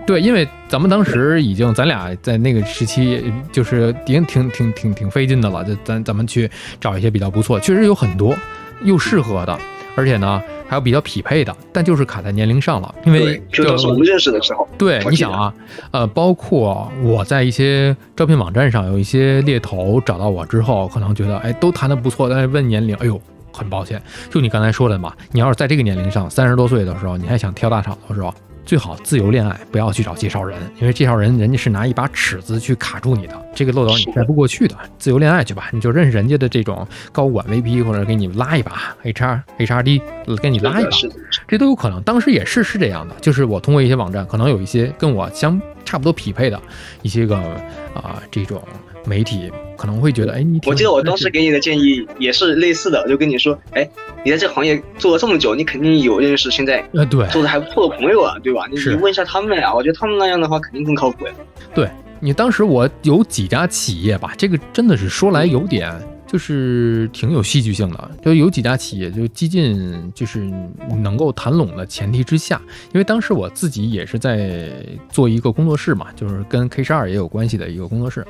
[0.07, 6.49] 对，因为咱们当时已经，咱俩在那个时期就是已经挺挺挺挺费劲的了，就咱咱们去
[6.81, 8.35] 找一些比较不错，确实有很多
[8.83, 9.57] 又适合的，
[9.95, 10.41] 而且呢。
[10.69, 14.67] 还有比较匹配的，但就是卡在年龄上了，因为就是我们认识的时候。
[14.77, 15.53] 对，你想啊，
[15.91, 23.17] 呃，包括我在一些招聘网站上，有一些猎头找到我之后，可能觉得哎都谈的不错，但是问年龄，哎呦，
[23.53, 28.33] 很抱歉，就你刚才说的嘛，你要是在这个年龄上，三十多岁的时候，你还想跳大厂的时候。
[28.67, 34.75] 最好自由恋爱，不要去找介绍人，因为介绍人人家是拿一把尺子去卡住你的，这个漏斗你迈不过去的。
[34.99, 40.01] 自由恋爱去吧，你就认识人家的这种高管 VP，或者给你拉一把 HR HRD，
[40.41, 40.89] 给你拉一把，
[41.47, 42.03] 这都有可能。
[42.03, 46.61] 当时也是是这样的，就是我通过一些网站，可能有一些跟我相差不多匹配的
[47.03, 47.37] 一些个
[47.93, 48.61] 啊这种。
[49.07, 53.89] 媒体可能会觉得，哎，你我记得我当时给你的建议也是类似的，就跟你说，哎，
[54.25, 58.67] 你在这个行业做了这么久，你肯定有认识现在呃对做的还不错的朋友啊，对吧？
[58.69, 61.33] 你你问一下他们呀，我觉得他们那样的话肯定更靠谱呀。
[61.73, 61.89] 对
[62.19, 65.93] 你当时我有几家企业吧，这个真的是说来有点
[66.25, 70.39] 就是挺有戏剧性的，就有几家企业就激进，就是
[71.01, 72.59] 能够谈拢的前提之下，
[72.91, 74.69] 因为当时我自己也是在
[75.09, 78.25] 做一个工作室嘛，就是跟 K 十二也有关系的一个工作室。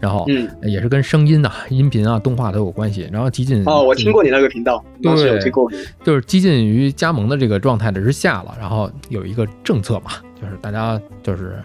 [0.00, 3.08] 然后，嗯，也是跟声音呐、音频啊、动画都有关系。
[3.12, 5.70] 然后激进哦，我听过你那个频道，对，有听过。
[6.02, 8.56] 就是激进于加盟的这个状态的之下了。
[8.58, 11.62] 然后有一个政策嘛，就是大家就是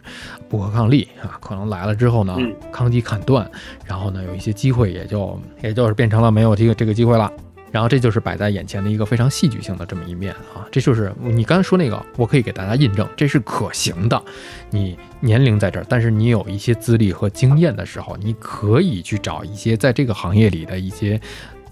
[0.49, 2.37] 不可抗力啊，可能来了之后呢，
[2.71, 3.49] 抗击砍断，
[3.85, 7.31] 然后呢，有一些机会也就也就是变成了没有这个这个机会了。
[7.71, 14.23] 然后这就是摆在眼前的一个非常戏剧性的这么一面啊，这就是你刚才说那个，我可以给大家印证，这是可行的。
[14.69, 21.19] 你年龄在这儿，但是你有一些资历和经验的时候，你可以去找一些在这个行业里的一些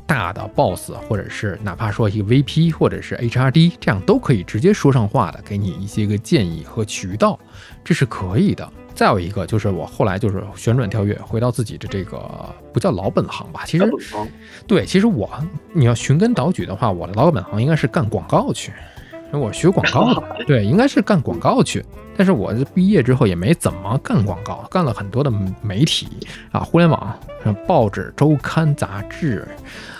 [0.06, 7.40] 大的 boss，或者是哪怕说一个 VP 或者是 HRD，这样都可以直接说上话的，给你一些个建议和渠道，
[7.84, 8.70] 这是可以的。
[8.96, 12.20] 再有一个就是我后来就是旋转跳跃，回到自己的这个
[12.72, 13.92] 不叫老本行吧，其实
[14.68, 15.30] 对，其实我
[15.74, 18.72] 你要寻根导举的话，我的老本行应该是干广告去。
[19.32, 21.84] 我学广告的，对，应该是干广告去。
[22.16, 26.08] 但是我毕业之后也没怎么干广告，干了很多的媒体
[26.52, 27.20] 啊，互联网、
[27.68, 29.48] 报纸、周刊、杂志，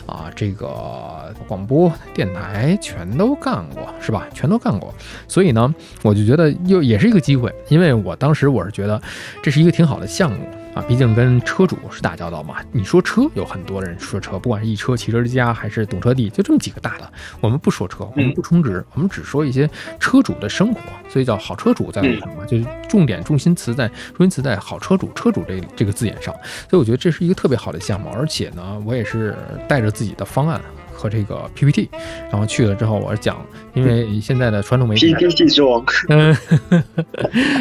[0.06, 4.28] 啊，这个广播电台全都干过，是吧？
[4.34, 4.94] 全都干过。
[5.28, 9.02] 所以呢，我就觉得又也是一个机会，因为我当时我是觉得
[9.42, 10.48] 这是一个挺好的项目。
[10.74, 12.56] 啊，毕竟跟车主是打交道嘛。
[12.72, 17.14] 你说车，有很多人说车，不管是一车、汽车之家还是懂车帝，就这么几个大的。
[17.42, 26.34] 我们不说车，我们不充值，我们只说一些车主的生活，所以叫好车主在路上嘛，就是重点重心词在重心词在好车主、车主这这个字眼上。
[26.70, 29.36] 所以我觉得这是一个特别好的项目，而且呢，我也是
[29.68, 30.60] 带着自己的方案。
[31.04, 31.90] 和这个 PPT，
[32.32, 36.34] 然后去了之后，我是讲，因为现在的传统媒体 PPT 之王，嗯，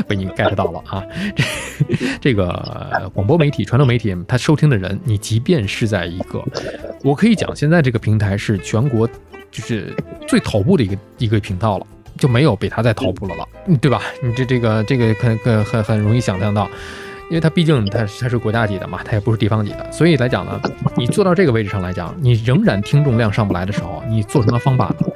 [0.07, 1.03] 被你 get 到了啊。
[1.35, 1.45] 这
[2.21, 6.41] 这个广播媒体、传统媒体，它收听的人，你即便是在一个，
[7.03, 9.09] 我可以讲，现在这个平台是全国
[9.51, 9.93] 就是
[10.29, 13.49] 最头部的一个一个频道了，就没有比它在头部了了，
[13.81, 14.03] 对吧？
[14.23, 16.71] 你这这个这个很很很很容易想象到。
[17.33, 20.61] 因为它毕竟它它是国家级的嘛，它也不是地方级的，所以来讲呢，
[20.95, 25.07] 你做到这个位置上来讲，你仍然听众量上不来的时候，你做什么方法呢？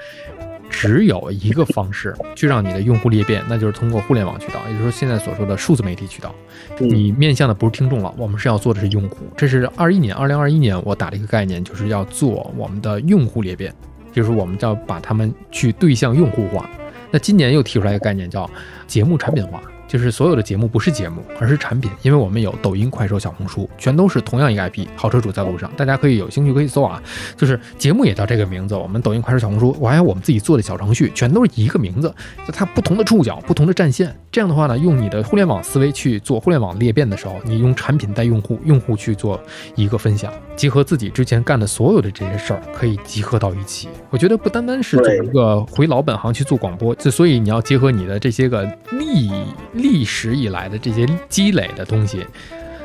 [0.71, 6.35] 只有一个方式去让你的用户裂变，那就是通过互联网渠道，也就是说现在所说的数字媒体渠道。
[6.79, 9.19] 你面向的不是听众了，我们是要做的是用户。
[9.37, 13.71] 这是二一年，二零二一年我打了一个概念，就是要做我们的用户裂变，
[14.11, 16.69] 就是我们要把他们去对象用户化。
[17.11, 18.51] 那今年又提出来一个概念，叫
[18.87, 19.63] 节目产品化。
[19.87, 24.87] 就是所有的节目不是节目，而是产品，因为我们有抖音、快手、小红书，全都是同样一个 IP。
[24.97, 27.03] 好车主在路上，大家可以有兴趣可以搜啊。
[27.37, 32.13] 就是节目也叫这个名字，我们抖音、快手、小红书，我还有我们自己做的小程序，全都是一个名字，
[32.47, 34.15] 就它不同的触角、不同的战线。
[34.33, 39.41] 这样的话呢，用你的互联网思维去做互联网裂变的时候，你用产品带用户，用户去做
[39.75, 43.89] 一个分享，结合自己之前干的所有的这些事儿，可以集合到一起。
[44.11, 49.33] 我觉得不单单是做一个回老本行去做广播，就所以你要结合你的这些个利益。
[49.77, 52.27] 历史以来的这些积累的东西，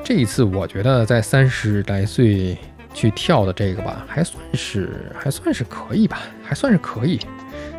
[0.04, 2.58] 这一次我觉得在三十来岁
[2.94, 7.20] 去跳的这个吧，还算是还算是可以吧，还算是可以。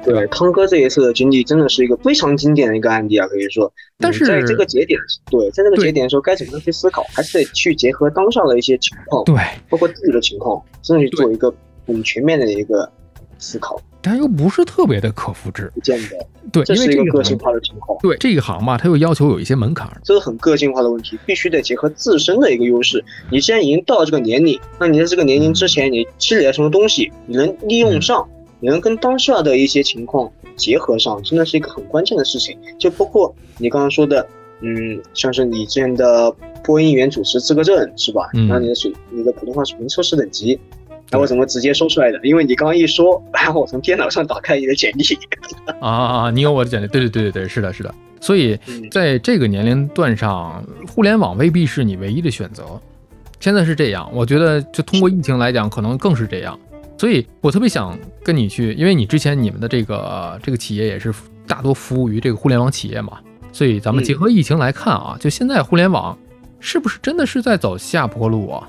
[0.05, 3.73] 对，康哥这一次的经历真的是一个非常经典的一个案例啊，可以说。
[3.99, 4.99] 但是在这个节点，
[5.31, 9.37] 对，在这个节点的时候，该怎么去思考，还是得去结合当下的一些情况，对，
[9.69, 11.55] 包括自己的情况，真的去做一个
[11.87, 12.91] 很全面的一个
[13.43, 13.81] 思考。
[14.05, 16.27] 但又不是特别的可复制，不见得。
[16.51, 17.97] 对，这是一个个性化的情况。
[18.03, 23.05] 对，这一行吧，它又要求有一些门槛，这是很个性化的问题，必须得结合自身的一个优势。
[23.31, 28.29] 你既然已经到了这个年龄，那你在这个年龄之前，你积累了什么东西，你能利用上，
[28.59, 32.59] 你能跟当下的一些情况结合上，真的是一个很关键的事情。
[32.79, 34.27] 就包括你刚刚说的，
[34.63, 38.29] 嗯，像是你之前的播音员主持资格证是吧？
[38.33, 40.59] 然后你的水，你的普通话水平测试等级。
[41.13, 42.19] 那我怎么直接说出来的？
[42.23, 45.05] 因为你刚刚一说，然后我从电脑上打开你的简历。
[45.79, 46.31] 啊啊！
[46.31, 46.87] 你有我的简历？
[46.89, 47.95] 对对对对对，是的，是的。
[48.19, 48.59] 所以
[48.91, 52.65] 在这个年龄段上，互联网未必是你唯一的选择。
[53.41, 56.59] 现在是这样，我觉得就通过疫情来讲，可能更是这样。
[56.97, 61.13] 所以我特别想跟你去，因为你之前你们的这个这个企业也是
[61.47, 63.19] 大多服务于这个互联网企业嘛，
[63.53, 66.17] 所以咱们结合疫情来看啊，就现在互联网
[66.59, 68.67] 是不是真的是在走下坡路啊？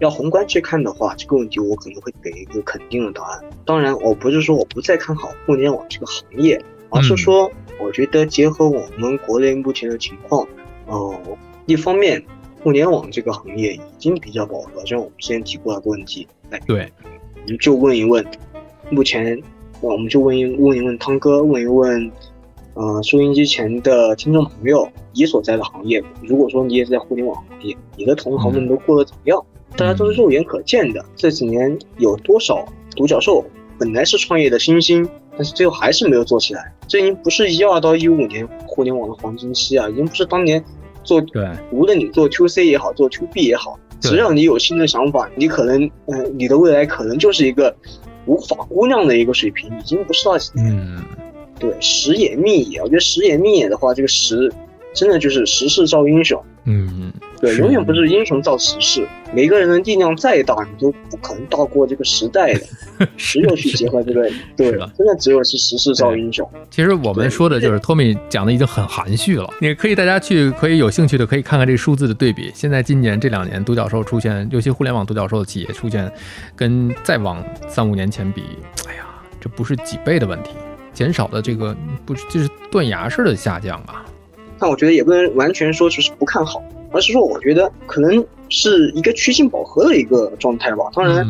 [0.00, 3.40] 要宏观去看的话，这个问题我可能会给一个肯定的答案。
[3.64, 10.46] 当然，我不是说我不再看好互联网这个行业，而是说，我觉得结合我们国内目前的情况，
[10.86, 11.14] 呃，
[11.66, 12.22] 一方面，
[12.62, 16.26] 互联网这个行业已经比较饱和，就像我们之前提过的个问题。
[16.50, 16.92] 哎，对，
[17.44, 18.24] 我们就问一问，
[18.90, 19.40] 目前，
[19.80, 22.10] 我们就问一问一问汤哥，问一问，
[22.74, 29.44] 呃，收音机前的听众朋友，你所在的行业，如果说你也是在互联网行业，你的同行们都过得怎么样？
[29.76, 32.64] 大家都是肉眼可见的，这几年有多少
[32.96, 33.44] 独角兽
[33.78, 36.72] 本来是创业的新星，但是最后还是没有做起来。
[36.86, 40.64] 这已经不是一二到一五年互联网的黄金期啊，已经不是当年
[41.02, 47.74] 做对，无论你做 to C 也好，做 to B 也好，只要你有新的想法，你可能，嗯，你的未来可能就是一个
[48.26, 51.02] 无法估量的一个水平，已经不是到嗯，
[51.58, 54.52] 对，时也命也，我觉得时也命也的话，这个时
[54.94, 56.42] 真的就是时势造英雄。
[56.66, 59.06] 嗯，对，永远不是英雄造时势。
[59.34, 62.60] 每个人的力量再大，你都不可能大过这个时代的。
[63.18, 66.48] 只有去结合这个，对，真的只有是时势造英雄。
[66.70, 69.52] 其实我们说的就是托米讲的已经很含蓄了。
[69.60, 72.50] 你可以大家去，可以有兴趣的可以看看这个数字的对比。
[72.54, 76.10] 现在今年这两年独角兽出现，尤其互联网独角兽的企业出现，
[76.56, 78.42] 跟再往三五年前比，
[78.88, 79.04] 哎呀，
[79.40, 80.50] 这不是几倍的问题，
[80.94, 81.76] 减少的这个
[82.06, 84.06] 不是就是断崖式的下降啊。
[84.64, 90.86] 但我觉得也不能完全说就是不看好，而是说我觉得可能是一个趋近饱和的一个状态吧。
[90.94, 91.22] 当然，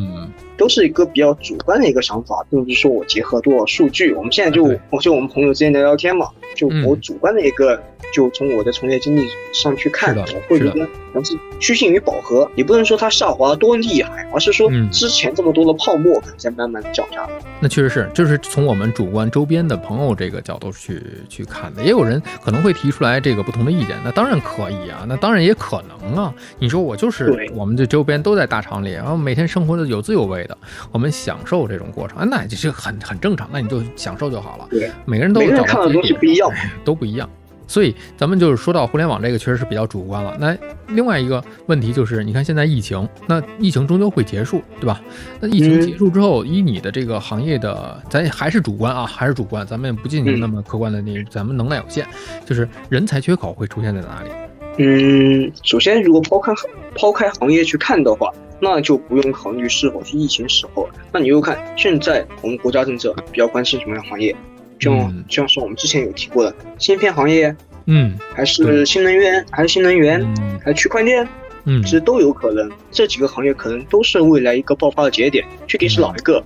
[0.56, 4.12] 都是一个比较主观的一个想法，并不是说我结合多少数据。
[4.12, 7.80] 我们现在就我就我们朋友之间聊聊天嘛，就我主观的一个。
[8.12, 17.28] 就从我的从业经历上去看，我会觉得能是趋近于饱和，也不能说它下滑多厉害，而是说之前这么多的泡沫在慢慢的降价。
[17.58, 21.82] 那确实是，就是从我们主观周边的朋友这个角度去去看的。
[21.82, 26.32] 也有人可能会提出来这个不同的意见，那当然可以啊，那当然也可能啊。
[26.60, 30.56] 你说我就是我们这周边都在大厂里，然后每天生活的有滋有味的，
[30.92, 34.66] 我们享受这种过程，那这是很很正常，那你就享受就好了。
[34.70, 36.50] 对，每个人都每个人看的东西不一样，
[36.84, 37.28] 都不一样。
[37.66, 40.36] 所以咱们就是说到互联网这个，确实是比较主观了。
[40.38, 40.54] 那
[40.88, 45.00] 另外一个问题就是，你看现在疫情，那疫情终究会结束，对吧？
[45.40, 52.06] 那疫情结束之后，以你的这个行业的，咱还是主观啊，还是主观，咱们不进行那么客观的那，咱们能耐有限，
[52.44, 54.28] 就是人才缺口会出现在哪里？
[54.76, 56.52] 嗯，首先如果抛开
[56.96, 64.34] 抛开行业去看的话，那就不用考虑是否是疫情时候，那你又看现在我们国家政策比较关心什么样行业？
[64.80, 67.54] 像像是我们之前有提过的芯片行业，
[67.86, 70.20] 嗯，还是新能源，还是新能源，
[70.62, 71.26] 还是区块链，
[71.64, 72.70] 嗯，其实都有可能。
[72.90, 75.44] 这几个行业可能都是未来一个爆发的节点。
[75.66, 76.44] 具体是哪一个，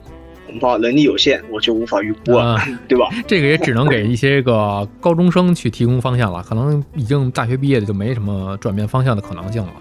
[0.49, 2.59] 恐怕能力有限，我就无法预估了，
[2.89, 3.07] 对吧？
[3.29, 6.43] 这个也只能给一些个 高中生去提供方向了。
[6.43, 9.73] 可能已经大学毕业的就没什么转变方向的可能性了。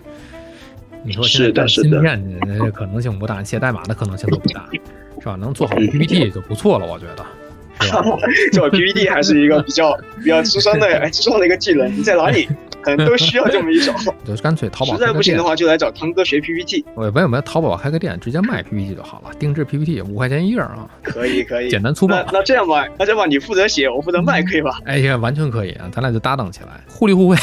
[1.06, 4.67] 你说现在干，芯片的可能性不大，写代码的可能性都不大，
[5.21, 5.36] 是吧？
[5.36, 7.25] 能做好 PPT 就不错了，我觉得。
[8.51, 11.91] 做 PPT 还是一个比较 比较吃香的哎、吃香的一个技能。
[11.95, 12.47] 你在哪里
[12.81, 13.93] 可能都需要这么一种。
[14.25, 14.93] 就干脆淘宝。
[14.93, 16.83] 实在不行的话，就来找汤哥学 PPT。
[16.95, 20.87] 我也没有淘宝开个店，直接卖 PPT 就好了，定制 PPT 五块钱一页啊。
[21.03, 22.15] 可以可以，简单粗暴。
[22.31, 24.79] 那这样吧，那这样吧，你负责写，我负责卖，可以吧？
[24.85, 27.35] 哎呀，完全可以啊，咱俩就搭档起来，互利互惠，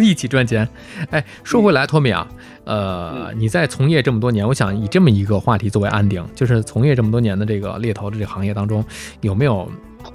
[0.00, 0.66] 一起赚钱。
[1.10, 2.26] 哎，说回来，托米啊。
[2.64, 8.84] 呃，你在从业这么多年，我想以这么一个话题作为安定，就是从业这么多年的这个猎头的这个行业当中，
[9.20, 9.68] 有没有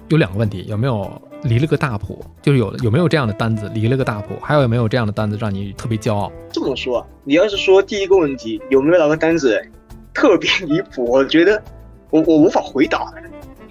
[0.07, 0.65] 有两个问题？
[0.67, 1.12] 有没有
[1.43, 2.23] 离了个大谱？
[2.41, 4.36] 就是有有没有这样的单子离了个大谱？
[4.41, 6.31] 还有有没有这样的单子让你特别骄傲？
[6.51, 9.62] 这么说，你要是说第一个问题有没有哪个单子
[10.13, 11.62] 特别离谱，我觉得
[12.10, 13.13] 我我无法回答。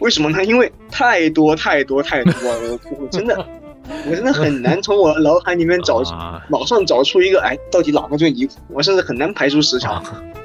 [0.01, 0.45] 为什么呢？
[0.45, 3.47] 因为太多太多太多了，我真的。
[4.09, 6.03] 我真的很难从我脑海里面找，
[6.49, 8.55] 马上找出一个，哎，到底哪个最离谱？
[8.69, 10.03] 我甚至很难排除十强，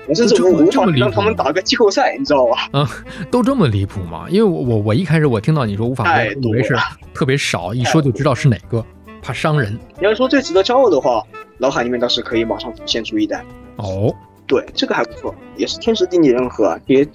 [0.08, 2.70] 我甚至我无法让他们打个季后赛，你知道吧？
[2.80, 2.90] 啊，
[3.32, 4.26] 都这么离谱吗？
[4.30, 6.76] 因为我我我一开始我听到你说无法排，以为是
[7.14, 8.84] 特别少，一说就知道是哪个，
[9.22, 9.78] 怕伤人。
[10.00, 11.24] 你要说最值得骄傲的话，
[11.58, 13.44] 脑海里面倒是可以马上浮现出一代。
[13.78, 14.14] 哦，
[14.48, 17.08] 对，这个还不错，也是天时地利人和，也。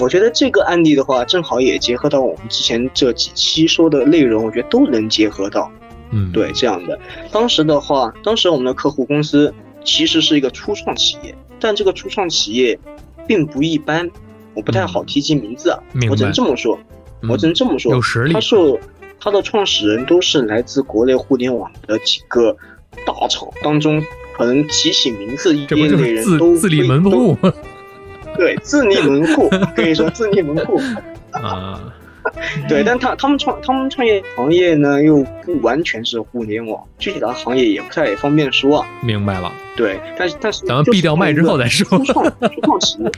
[0.00, 5.70] 我觉得这个案例的话，正好也结合到我们之前这几期说的内容，我觉得都能结合到。
[6.10, 6.98] 嗯，对，这样的。
[7.30, 12.76] 当时的话，当时我们的客户公司其实是一个初创企业，但这个初创企业
[13.28, 14.10] 并不一般，
[14.54, 15.78] 我不太好提及名字啊，
[16.10, 16.76] 我只能这么说，
[17.28, 18.32] 我只能这么说，有实力。
[18.32, 18.56] 他是
[19.20, 22.56] 他的创始人都是来自国内互联网的几个
[23.06, 24.02] 大厂当中，
[24.36, 27.36] 可能提起名字业内人都自立门户。
[28.36, 30.80] 对，自立门户可以说自立门户
[31.32, 31.92] 啊，
[32.68, 38.88] 对，但他他们创他们创业行业呢又不完全是互联网，具体的行业也不太方便说啊。
[39.02, 41.98] 明白了，对，但是但是咱们闭掉麦之后再说。
[41.98, 43.10] 初创 初创企业，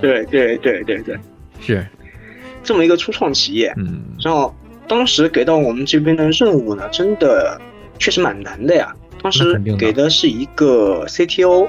[0.00, 1.18] 对对对对对，
[1.60, 1.86] 是
[2.62, 4.54] 这么一个初创企业，嗯，然后
[4.86, 7.60] 当时给到我们这边的任务呢，真的
[7.98, 8.94] 确实蛮难的呀。
[9.22, 11.68] 当时给的是一个 CTO。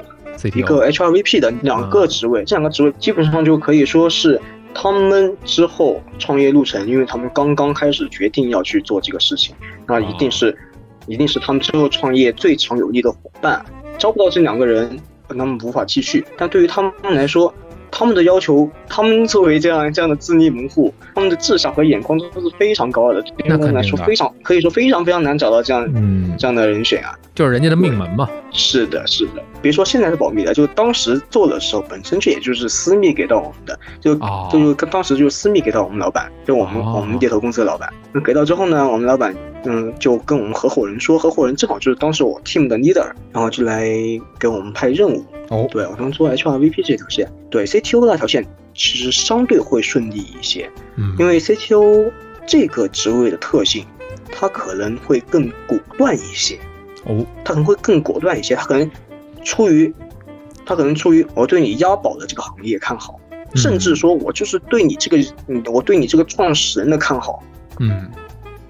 [0.54, 4.40] 一个 HRVP 的两个职位，这两个职位基本上就可以说是
[4.74, 9.54] 他们之后创业路程，因为他们刚刚开始决定要去做这个事情，
[9.86, 10.56] 那一定是，
[11.06, 13.64] 一定是他们之后创业最强有力的伙伴。
[13.98, 16.24] 招不到这两个人，他们无法继续。
[16.36, 17.52] 但对于他们来说，
[17.92, 23.22] 他们的要求，他们作为这样这样的自立门户，他们的志向和眼光都是非常高的。
[23.36, 28.28] 对他们来说，非常可以说非常非常难找到这样嗯这样的人选啊，就是人家的命门嘛。
[28.50, 29.42] 是的，是的。
[29.60, 34.14] 别说现在是保密的，就当时做的时候，本身这也就是私密给到我们的，就
[34.50, 37.92] 就就当时就私密给到我们老板，就我们我们猎头公司的老板。
[38.12, 39.34] 那给到之后呢，我们老板
[39.64, 43.86] 嗯就跟我们合伙人说，合伙人正好就是当时我 team 的 leader，然后就来
[44.38, 45.24] 给我们派任务。
[45.48, 52.10] 哦，对我当时做 HRVP 这条线，对 CTO 那条线其实相对会顺利一些，嗯，因为 CTO
[52.46, 53.84] 这个职位的特性，
[54.30, 56.58] 他可能会更果断一些，
[57.04, 58.90] 哦，他可能会更果断一些，他可能
[59.44, 59.92] 出于
[60.64, 63.20] 他可能出于我对你押宝的这个行业看好，
[63.54, 67.42] 甚至说我就是对你这个，嗯，我对你这个创始人的看好，
[67.78, 68.10] 嗯，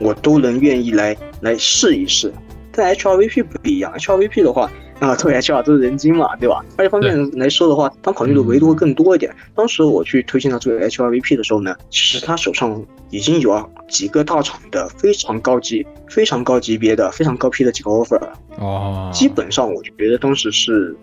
[0.02, 2.32] 我都能愿意来来试一试，
[2.72, 4.70] 但 HRVP 不一样，HRVP 的话。
[5.00, 6.64] 啊，作为 HR 都是人精嘛，对吧？
[6.78, 9.34] 二方面来说的话，他考虑的维度会更多一点。
[9.52, 12.80] 当时我去推荐他作为 HRVP 的时候呢，其实他手上
[13.10, 18.32] 已经有几个大厂的非常高级、非常高级别的、非常高批的几个 offer 了。
[18.60, 20.94] 哦，基本上我觉得当时是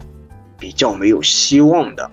[0.58, 2.10] 比较没有希望的。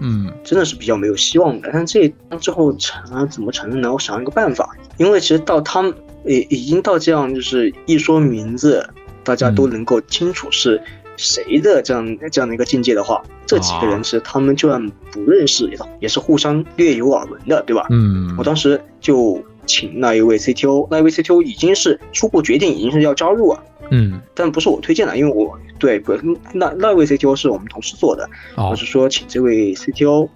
[0.00, 1.70] 嗯，真的是比较没有希望的。
[1.72, 3.92] 但这之后成了怎么成的呢？
[3.92, 5.94] 我想一个办法，因为其实到他们
[6.28, 8.88] 已已经到这样，就是一说名字，
[9.24, 10.80] 大家都能够清楚是。
[11.20, 15.68] 谁的这样这样的一个境界的话，这几个人其实他们就算不认识，
[15.98, 17.84] 也是互相略有耳闻的，对吧？
[17.90, 23.60] 嗯，我当时就请那一位 CTO，那一位 CTO 已经是初步决定，已经是要加入啊。
[23.90, 26.14] 嗯，但不是我推荐的，因为我对不
[26.52, 30.28] 那那位 CTO 是我们同事做的，我是说请这位 CTO，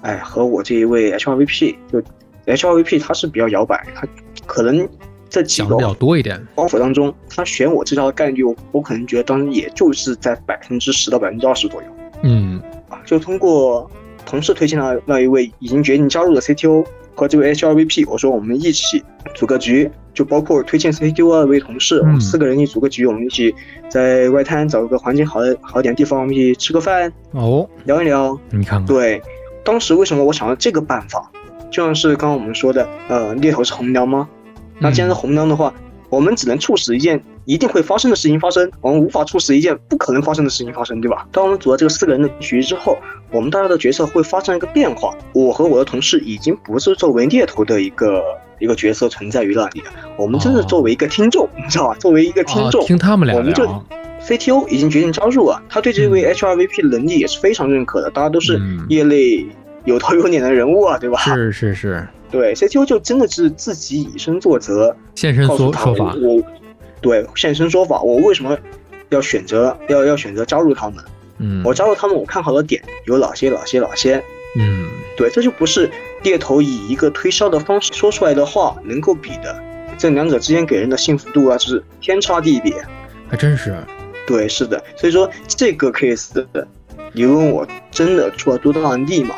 [0.00, 2.02] 哎，和我这一位 HRVP，就
[2.52, 4.04] HRVP 他是比较摇摆，他
[4.46, 4.88] 可能。
[5.34, 11.88] 这几个比较多一点，offer 当中，他选我这条的概率，我我可能觉得当时也就是在百分之十到百分之二十左右。
[12.22, 13.90] 嗯，啊，就通过
[14.24, 19.02] 同事推荐的那一位已经决定加入的 CTO 和这位 HRVP，我说我们一起
[19.34, 23.52] 组个局，就包括推荐 CTO 那位同事，我们四个人一起组个局，我们一起
[23.88, 28.38] 在外滩找个环境好的好点地方，我们一起吃个饭哦，聊一聊。
[28.50, 29.20] 你看，对，
[29.64, 31.28] 当时为什么我想到这个办法，
[31.72, 34.28] 就像是刚刚我们说的，呃，猎头是红娘吗？
[34.78, 35.72] 那既然是红灯的话，
[36.10, 41.26] 我们只能促使一件一定会发生的事情发生，我们无法促使一件不可能发生的事情发生，对吧？
[41.32, 42.96] 当我们组了这个四个人的局之后，
[43.30, 45.14] 我们大家的角色会发生一个变化。
[45.32, 48.22] 我和我的同事已经不是作为猎头的一个
[48.60, 51.96] 一个角色存在于那里了，我们真的作为一个听众，你知道吧？
[51.98, 53.64] 作为一个听众，听他们俩我们就
[54.22, 59.44] CTO 已经决定加入了，他对这位 HRVP 的能力也是非常认可的，大家都是业内
[59.84, 61.18] 有头有脸的人物啊，对吧？
[61.18, 62.06] 是是是。
[62.34, 66.16] 对，CTO 就真的是自己以身作则，现身说说法。
[66.20, 66.42] 我，
[67.00, 68.02] 对，现身说法。
[68.02, 68.58] 我为什么
[69.10, 71.04] 要选择要要选择加入他们？
[71.38, 73.50] 嗯，我加入他们，我看好的点有哪些？
[73.50, 73.78] 哪些？
[73.78, 74.20] 哪些？
[74.58, 75.88] 嗯，对，这就不是
[76.24, 79.56] 猎头以一个推销的方式说出来的话能够比的。
[79.96, 82.74] 这两者之间给人的幸福度啊，就是天差地别。
[83.28, 83.76] 还真是。
[84.26, 84.82] 对，是的。
[84.96, 86.44] 所以说这个 case，
[87.12, 89.36] 你问我真的出了多大的力吗？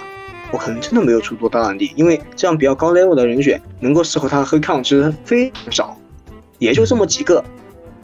[0.56, 5.96] 我可能真的没有出多大的力，因为这样比较高 level 的人选能够适合他的黑 count 其实非常少，
[6.58, 7.44] 也就这么几个。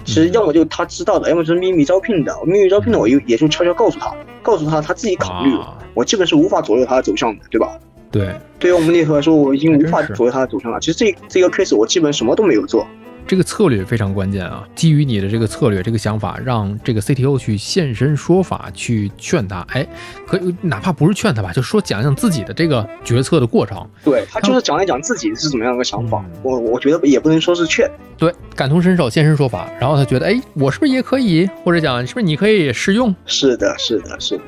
[0.05, 2.38] 其实要么就他知道的，要么就是秘密招聘的。
[2.44, 5.50] 秘密招聘的，我又也就悄悄告诉他，告诉他他自己考虑。
[5.94, 7.72] 我基本是无法左右他的走向的，对吧？
[8.11, 10.78] 对，对于我们猎头来说，我已经无法左右他的走向了。
[10.78, 12.86] 其实这这个 case 我基本什么都没有做。
[13.27, 14.66] 这个策略非常关键啊！
[14.75, 19.61] 基于你的这个策略、这个想法，让这个 CTO 去现身说法，去劝他。
[19.70, 19.87] 哎，
[20.27, 23.89] 可以哪怕不是劝他吧，就说讲讲自己的这个决策的过程。
[24.05, 26.25] 对他就是讲一讲自己是怎么样个想法。
[26.43, 29.70] 我我觉得也不能说是劝，对，感同身受，现身说法。
[29.81, 31.49] 然后他觉得，哎，我是不是也可以？
[31.64, 33.14] 或者讲，是不是你可以试用？
[33.25, 34.43] 是的，是的，是的。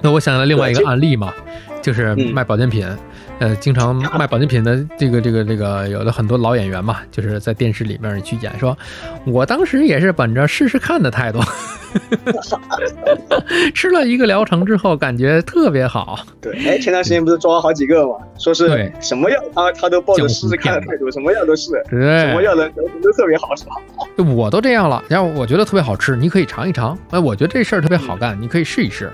[0.00, 1.32] 那我想到另外一个案例嘛，
[1.82, 2.86] 就是卖保健品。
[3.40, 8.76] 呃，经常卖保健品的这个这个这个，有的很多老演员嘛，就是在电视里面去演，说
[9.24, 11.38] 我当时也是本着试试看的态度，
[13.74, 16.18] 吃了一个疗程之后，感觉特别好。
[16.40, 23.72] 对，哎，前段时间不是抓了好几个嘛，说是什么药他他都抱着试试看的态度，什么药都试，什么药的都都特别好，是吧？
[24.34, 26.98] 我都这样了，然后我觉得特别好吃，你可以尝一尝。
[27.10, 29.12] 哎，我觉得这事儿特别好干，你可以试一试。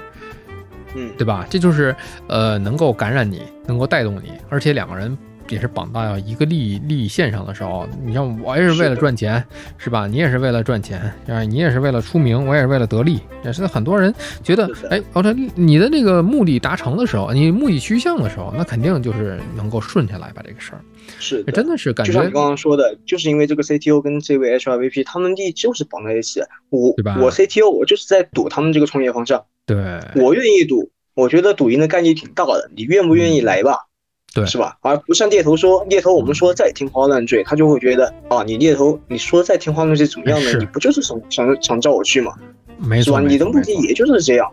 [0.94, 1.46] 嗯，对吧？
[1.50, 1.94] 这就是，
[2.28, 5.16] 呃，能够感染你，能够带动你，而且两个人
[5.48, 9.44] 也是绑到一个利益利益线上的时候，你像我也是为了赚钱，
[9.78, 10.06] 是吧？
[10.06, 20.42] 你也是为了赚钱，啊，你也是为了出名，我也是为了得利，也是很多人觉得，哎，哦，这你的那个目的达成的时候，你目的趋向的时候，那肯定就是能够顺下来吧？
[20.46, 20.80] 这个事儿
[21.18, 26.40] 是，真的是感觉，就像你刚刚说的，就是因为这个 CTO 跟这位 HRVP 他们利益就是绑在一起，
[26.70, 27.16] 我对吧？
[27.20, 29.44] 我 CTO 我就是在赌他们这个创业方向。
[29.66, 29.76] 对，
[30.16, 32.70] 我愿意赌，我觉得赌赢的概率挺大的。
[32.74, 33.86] 你愿不愿意来吧？
[34.34, 34.76] 对，是吧？
[34.82, 40.52] 而不像猎头说，猎头我们说再天花乱坠，他就会觉得啊，你猎头你说再天花乱坠怎么样呢？
[40.58, 42.32] 你不就是想想想叫我去吗？
[42.78, 43.20] 没错，是吧？
[43.20, 44.50] 你的目的也就是这样，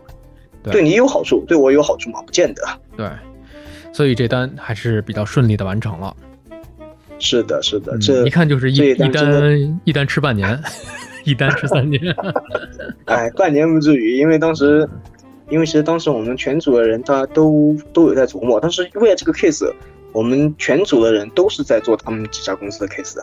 [0.64, 2.22] 对你有好处，对我有好处吗？
[2.24, 2.62] 不见得。
[2.96, 3.08] 对，
[3.92, 6.16] 所以这单还是比较顺利的完成了。
[7.18, 10.58] 是的，是的，这一看就是一一单一单吃半年。
[11.24, 12.02] 一单吃三年，
[13.06, 14.84] 哎，半年不至于，因为当时，
[15.52, 19.70] 因为其实当时我们全组的人，大家都都有在琢磨，但是为了这个 case，
[20.10, 23.22] 我们全组的人都是在做他们几家公司的 case 的，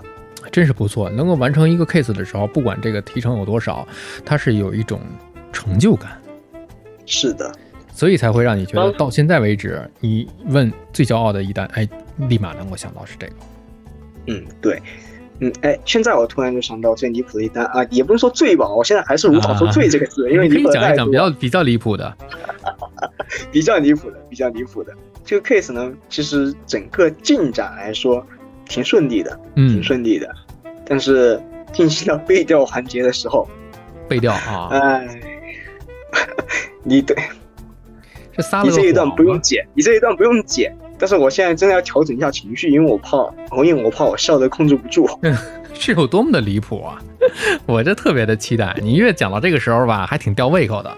[0.51, 1.09] 真是不错。
[1.09, 3.87] 能够完成一个 case 的时候，不管这个提成有多少，
[4.23, 5.01] 它是有一种
[5.51, 6.21] 成就感。
[7.07, 7.51] 是的，
[7.91, 11.89] 所以才会让你觉得到现在为止，你问最骄傲的一单，哎，
[12.29, 13.33] 立马能够想到是这个。
[14.27, 14.79] 嗯，对。
[15.41, 22.13] 嗯，哎，现在我突然就想到最离谱的一单啊，也不是说最吧，我现在还是无法说最这个字， 因为你讲一讲比较比较离谱的，
[23.51, 24.93] 比较离谱的，比较离谱的。
[25.23, 28.25] 这个 case 呢，其实整个进展来说
[28.67, 30.29] 挺顺利的，嗯，挺顺利的，
[30.85, 33.47] 但是进行到背调环节的时候，
[34.07, 35.21] 背调啊，哎，
[36.83, 37.15] 你对，
[38.35, 40.75] 这仨你这一段不用剪，你这一段不用剪。
[40.99, 43.17] 但是我现在真的要调整一下情绪，因为我怕，
[43.63, 45.07] 因为我怕我笑得控制不住，
[45.73, 47.01] 是有多么的离谱啊！
[47.65, 50.93] 我这特别的期待，你越讲到这个时候吧，还挺吊胃口的。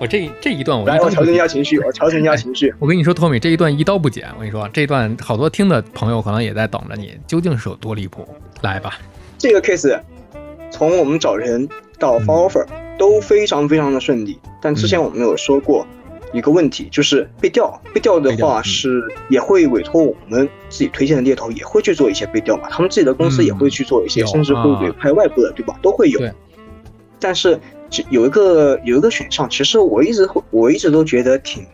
[0.00, 2.72] 我这这一段我来，我调整一下情绪，我调整一下情绪。
[2.80, 4.26] 我跟你说，托米这一段一刀不剪。
[4.34, 8.26] 我跟你说，这一段好多听的朋友可能也在等着你，究竟是有多离谱？
[8.62, 8.98] 来吧，
[9.38, 10.00] 这个 case
[10.70, 12.66] 从我们找人到发 offer
[12.98, 15.86] 都非常非常的顺利，但之前我们有说过。
[16.32, 25.78] 一个问题就是被调，被调的话是也会委托我们自己推荐的猎头也会去做一些被调嘛，他们自己的公司也会去做一些，甚至会委派外部的，对吧？
[25.82, 26.20] 都会有。
[27.20, 27.58] 但是
[28.10, 31.64] 有一个有一个选项，其实我一直我一直都觉得挺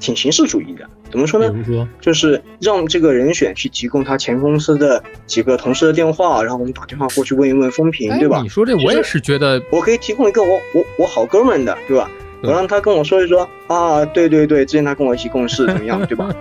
[0.00, 0.88] 挺形式主义的。
[1.10, 1.88] 怎么说呢？
[2.00, 8.40] 就是让这个人选去提供他前公司的几个同事的电话，然后我们打电话过去问一问风评，对吧？
[8.42, 12.10] 你说这我也是觉得，我可以提供一个我我我好哥们的，对吧？
[12.42, 16.32] 我让他跟我说一说啊，对对对，之前他跟我一起共事 怎么样，对吧？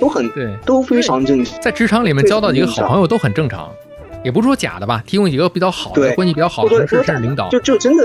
[0.00, 1.60] 都很对，都非常正常。
[1.60, 3.70] 在职场里面交到几个好朋友都很正常，
[4.24, 5.02] 也不是说假的吧？
[5.06, 8.04] 提供几个比较好的关系比较好的同事甚至领导，就就真的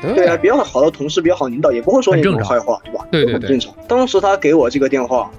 [0.00, 3.06] 对啊，比较好的同事、比较好领导也不会说你什么坏话，对吧？
[3.10, 3.74] 对对对，正常。
[3.88, 5.30] 当时他给我这个电话，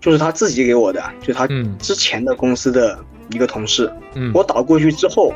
[0.00, 2.98] 就是他自己给我的，就他之前的公司的
[3.30, 3.90] 一个同事。
[4.14, 5.32] 嗯，我打过去之后，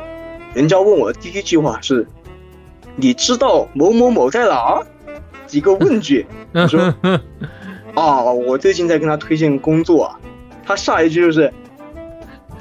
[0.55, 2.07] 人家问我的第一句话是
[2.95, 4.81] ：“你知道某某某在哪？”
[5.49, 6.25] 几个问句，
[6.55, 6.95] 他说：
[7.95, 10.15] “啊，我最近在跟他推荐工作。
[10.65, 11.51] ”他下一句就是：“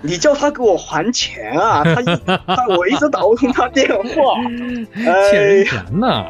[0.01, 2.01] 你叫他给我还钱啊！”他
[2.55, 4.03] 他我一直打不通他电话，
[5.29, 6.23] 欠人钱呢。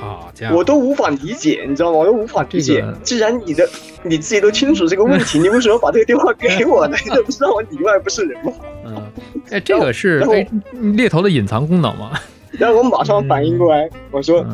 [0.00, 1.98] 好家伙，我都无法理解，你知道吗？
[1.98, 2.82] 我都无法理解。
[3.02, 3.68] 既然你的
[4.02, 6.96] 你自己都清楚这个问题，你为什么把这个电话给我呢？
[7.04, 8.52] 你都不知道我里外不是人吗？
[8.86, 9.02] 嗯，
[9.50, 10.24] 哎，这个是
[10.94, 12.12] 猎头的隐藏功能吗？
[12.52, 14.46] 然后我马上反应过来，我说。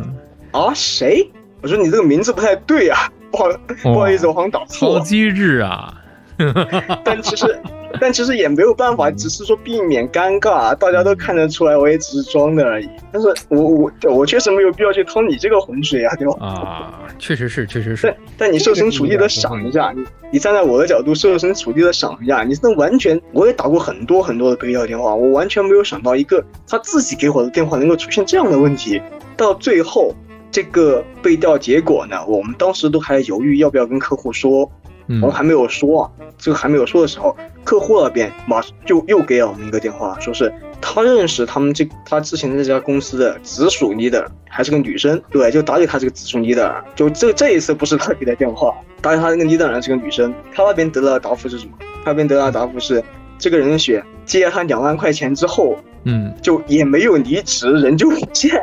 [0.56, 1.30] 啊，谁？
[1.62, 2.98] 我说你这个名字不太对啊，
[3.30, 3.44] 不好
[3.82, 4.98] 不好意思，我好像打错了。
[4.98, 5.92] 好机智啊！
[7.02, 7.58] 但其实，
[7.98, 12.88] 但其实也没有办法，只是说避免尴尬，大家都看得出来，我也只是装的而已。
[13.10, 16.34] 但是我我我确实没有必要去趟你这个浑水啊，对吧？
[16.46, 18.06] 啊，确实是，确实是。
[18.06, 29.00] 但但你设身处地的想一下，你你站在我的角度，设身处地的想一下，你这完全，我也打过很多很多的被调电话，我完全没有想到一个他自己给我的电话能够出现这样的问题，
[29.38, 30.14] 到最后。
[30.56, 32.16] 这个背调结果呢？
[32.26, 34.60] 我们当时都还犹豫要不要跟客户说，
[35.06, 36.10] 我们还没有说啊。
[36.38, 40.50] 这个还没有说的时候，客户那边马上就又给了我们一个电话，说是
[40.80, 51.72] 他认识他们这他之前的这家公司的直属 leader，还是个女生，对，就打给他这个直属 leader，就这这一次不是他给的电话，打给他那个 leader 是个女生，他那边得到的答复是什么？
[52.02, 53.04] 他那边得到的答复是，
[53.36, 58.58] 这个人选借了他两万块钱之后，嗯，就也没有离职，人就 不见。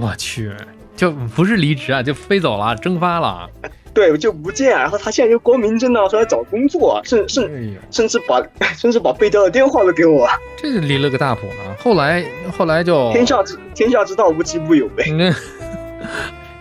[0.00, 0.52] 我去。
[0.96, 3.48] 就不是离职啊，就飞走了，蒸发了。
[3.92, 4.70] 对，就不见。
[4.70, 8.42] 然后他现在就光明正大出来找工作，甚甚甚至把
[8.76, 10.28] 甚至把被调的电话都给我。
[10.56, 11.76] 这离了个大谱呢。
[11.78, 12.24] 后来
[12.56, 15.04] 后来就天下之天下之道无奇不有呗。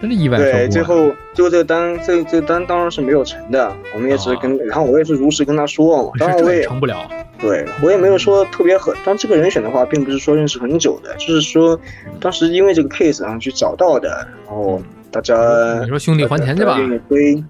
[0.03, 3.73] 真是意外对，最后最后这个单这这个单当然是没有成的。
[3.95, 6.11] 我们也只是跟，然后我也是如实跟他说嘛。
[6.19, 7.09] 当然我也成不了。
[7.39, 11.79] 对我也没有说特别狠，但这个人选的话，并不是说认识很久的，就是说
[12.19, 16.77] 当时因为这个 case 然后去找到的，然后大家你说兄弟还钱去吧，
[17.07, 17.41] 对，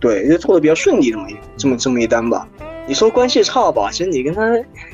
[0.00, 2.48] 对，就做的比较顺利这么一这么这么一单吧。
[2.88, 4.42] 你说关系差吧，其实你跟他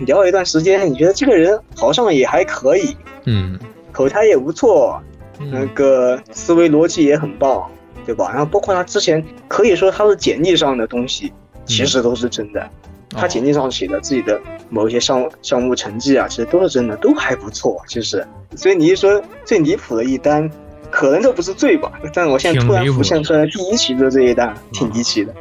[0.01, 2.95] 聊了一段时间，你觉得这个人好像也还可以，
[3.25, 3.59] 嗯，
[3.93, 5.03] 口才也不错，
[5.51, 7.65] 那个思维逻辑也很棒，
[8.05, 8.31] 对吧？
[8.31, 11.33] 然后包括他之前可以说他的简历上的东西，
[11.65, 12.69] 其实都是真的。
[13.11, 17.81] 他简历上写的自己的某一些项项目成绩啊，其实都是真的，都还不错。
[17.89, 20.49] 其实，所以你一说最离谱的一单，
[20.91, 21.91] 可能这不是最吧？
[22.13, 25.35] 但我现在突然浮现出来第一期的这一单，挺离奇的。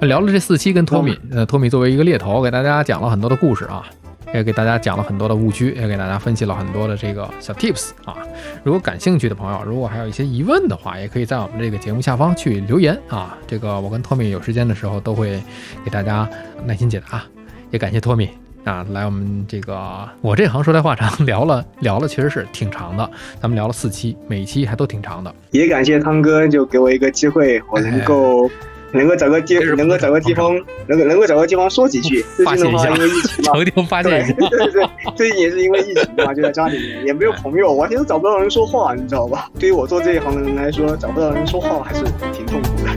[0.00, 3.84] 聊了这四期，跟托米，呃，托米作为一个猎头，给大家讲了很多的故事啊。
[4.34, 8.16] 也给大家讲了很多的误区，也给大家分析了很多的这个小 tips 啊。
[8.62, 13.36] 如果感兴趣的朋友，如果还有一些疑问的话，也可以在我们这个节目下方去留言啊。
[13.46, 15.42] 这个我跟托米有时间的时候都会
[15.84, 16.28] 给大家
[16.64, 17.22] 耐心解答。
[17.70, 18.28] 也感谢托米
[18.64, 23.10] 啊，来我们这个我这行说来话长，聊 了聊了，确实是挺长的。
[23.40, 25.34] 咱们聊了四期，每一期还都挺长的。
[25.50, 28.50] 也感谢汤哥，就给我一个机会，我能够
[28.92, 30.54] 能够找个地，能够找个地方，
[30.86, 32.24] 能够能够找个地方说几句。
[32.36, 33.52] 最近的话，因为疫情嘛，
[33.88, 34.32] 发泄一下。
[34.34, 34.86] 对对，
[35.16, 39.48] 最近也是因为疫情嘛，就在家里面，也没有朋友，完全都找不到人说话，你知道吧？
[39.58, 42.92] 对于我做这一行的人来说，找不到人说话还是挺痛苦的。